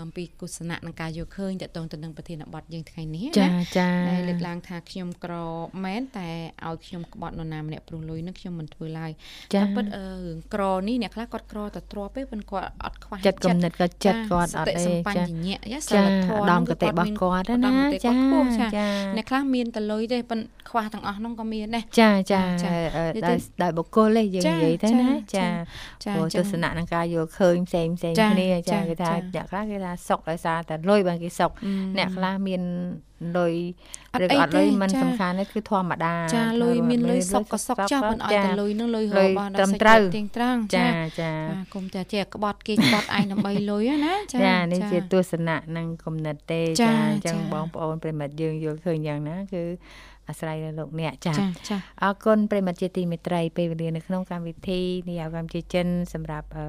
[0.00, 5.34] អំពីគូសនៈនិងការយកឃើញតកតងទៅនឹងប្រធានបទយើងថ្ងៃនេះចាណាចាដែលលើកឡើងថាខ្ញុំក្រ
[5.84, 6.28] មែនតែ
[6.66, 9.10] ឲ្យខ្ញុំក្បត់នរណាម្នាក់ព្រោះលុយនឹងខ្ញុំមិនធ្វើឡើយ
[9.54, 18.86] ចាតែពិតអឺរឿងក្រនេះអ្នកខ្លះគាត់ក្រតែទ្រាប់ទេប៉ុន្តែគាត់អត់ខ្វះចិត្តគំនិតក៏ចិត្តគាត់អត់ទេទេសម្បញ្ចាញៈយ៉ាសិចាលធម៌ឧត្តមនោះគតិរបស់គាត់ណាឧត្តមគតិចាគាត់ខ្ពស់ចាចា
[19.16, 25.46] អ្នកខ្លះមានតែលុយទេប៉ុន្តែខ្វះទាំងអស់ហ្នឹងក៏មានដែរចាចាចាអឺនិយាយដោយទៅដោយបុគ្គលទេយើងចានិយាយទៅណាចា
[26.04, 32.62] ចាចាព្រោះចាទស្សនៈនឹងការយល់ឃើញផ្សេងផ្សេងចាគ្នាចាចាគេថាចាអ្នកខ្លះគេថាសុកដោយសារតែលុយបានគេសុកអឺអ្នកខ្លះមាន
[33.38, 33.54] លុយ
[34.14, 41.32] អត់ឬអីក៏អត់លុយទេមិនចាសំខាន់ទេគឺធម្មតាចាលុយមានលុយសុកក៏សុកចោលមិនឲ្យតែលុយនឹងលុយរកបានដល់សាច់ចិត្តទៀងត្រង់ចាចាចាចា
[41.74, 49.64] គុំតែជាក្បត់គេក្បត់ឯងដើម្បីលុយណាចាចានេះជាទស្សនៈនិងគំនិតទេចាចាអញ្ចឹងចាបងប្អូនប្រិមិត្តយើងយល់ឃើញយ៉ាងណាគឺ
[50.28, 56.66] អាស្រ័យលើលោកអ្នកចាចាចាអរគុណប្រិមត្តជាទីមេត្រីពេលវេលានៅក្នុងកម្មវិធីនិយាយកម្ពុជាចិនសម្រាប់អឺ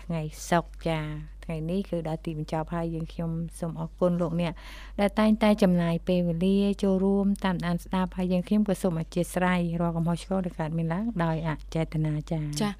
[0.00, 0.20] ថ្ងៃ
[0.50, 1.00] សុក្រចា
[1.46, 3.30] ថ្ងៃនេះគឺដល់ទីបញ្ចប់ហើយយើងខ្ញុំ
[3.60, 4.52] សូមអរគុណលោកអ្នក
[5.00, 12.70] ដែលតែងតែចំណាយពេលវេលាចូលរួមតាមដានស្ដាប់ហើយយើងខ្ញុំក៏សូមអធិស្ឋានរាល់កំហុសឆ្គងដែលកើតមានឡើងដោយអចេតនាចាចា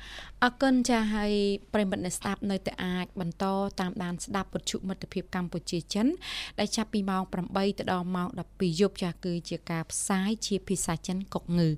[0.47, 1.33] អអរគុណចាស់ហើយ
[1.75, 3.45] ប្រិមត្តអ្នកស្ដាប់នៅតែអាចបន្ត
[3.81, 6.07] តាមដានស្ដាប់ពុទ្ធមិត្តភាពកម្ពុជាចិន
[6.59, 11.69] ដែលចាប់ពីម៉ោង8ទៅដល់ម៉ោង12យប់ចាស់គឺជាការផ្សាយជាភាសាចិនកុកងឺ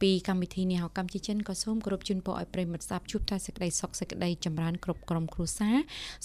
[0.00, 5.76] ពីកម្មវិធីនេះហៅកម្ពុជាចិនក៏សូមគោរពជូនពរឲ្យប្រិមត្តស្ដាប់ជួបតែសេចក្តីសុខសេចក្តីចម្រើនគ្រប់ក្រុមគ្រួសារ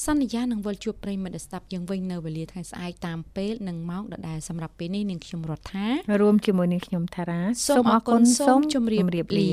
[0.05, 5.85] សន្យានឹងវិលជួបប្រិមត្តអ្នកស្ដាប់យើងវិញនៅវេលាថ្ងៃស្អែកតាមពេលនិងម៉ោងដដែលសម្រាប់ពេលនេះនាងខ្ញុំរដ្ឋា
[6.21, 9.51] រួមជាមួយនឹងខ្ញុំថារាសូមអរគុណសូមជម្រាបលា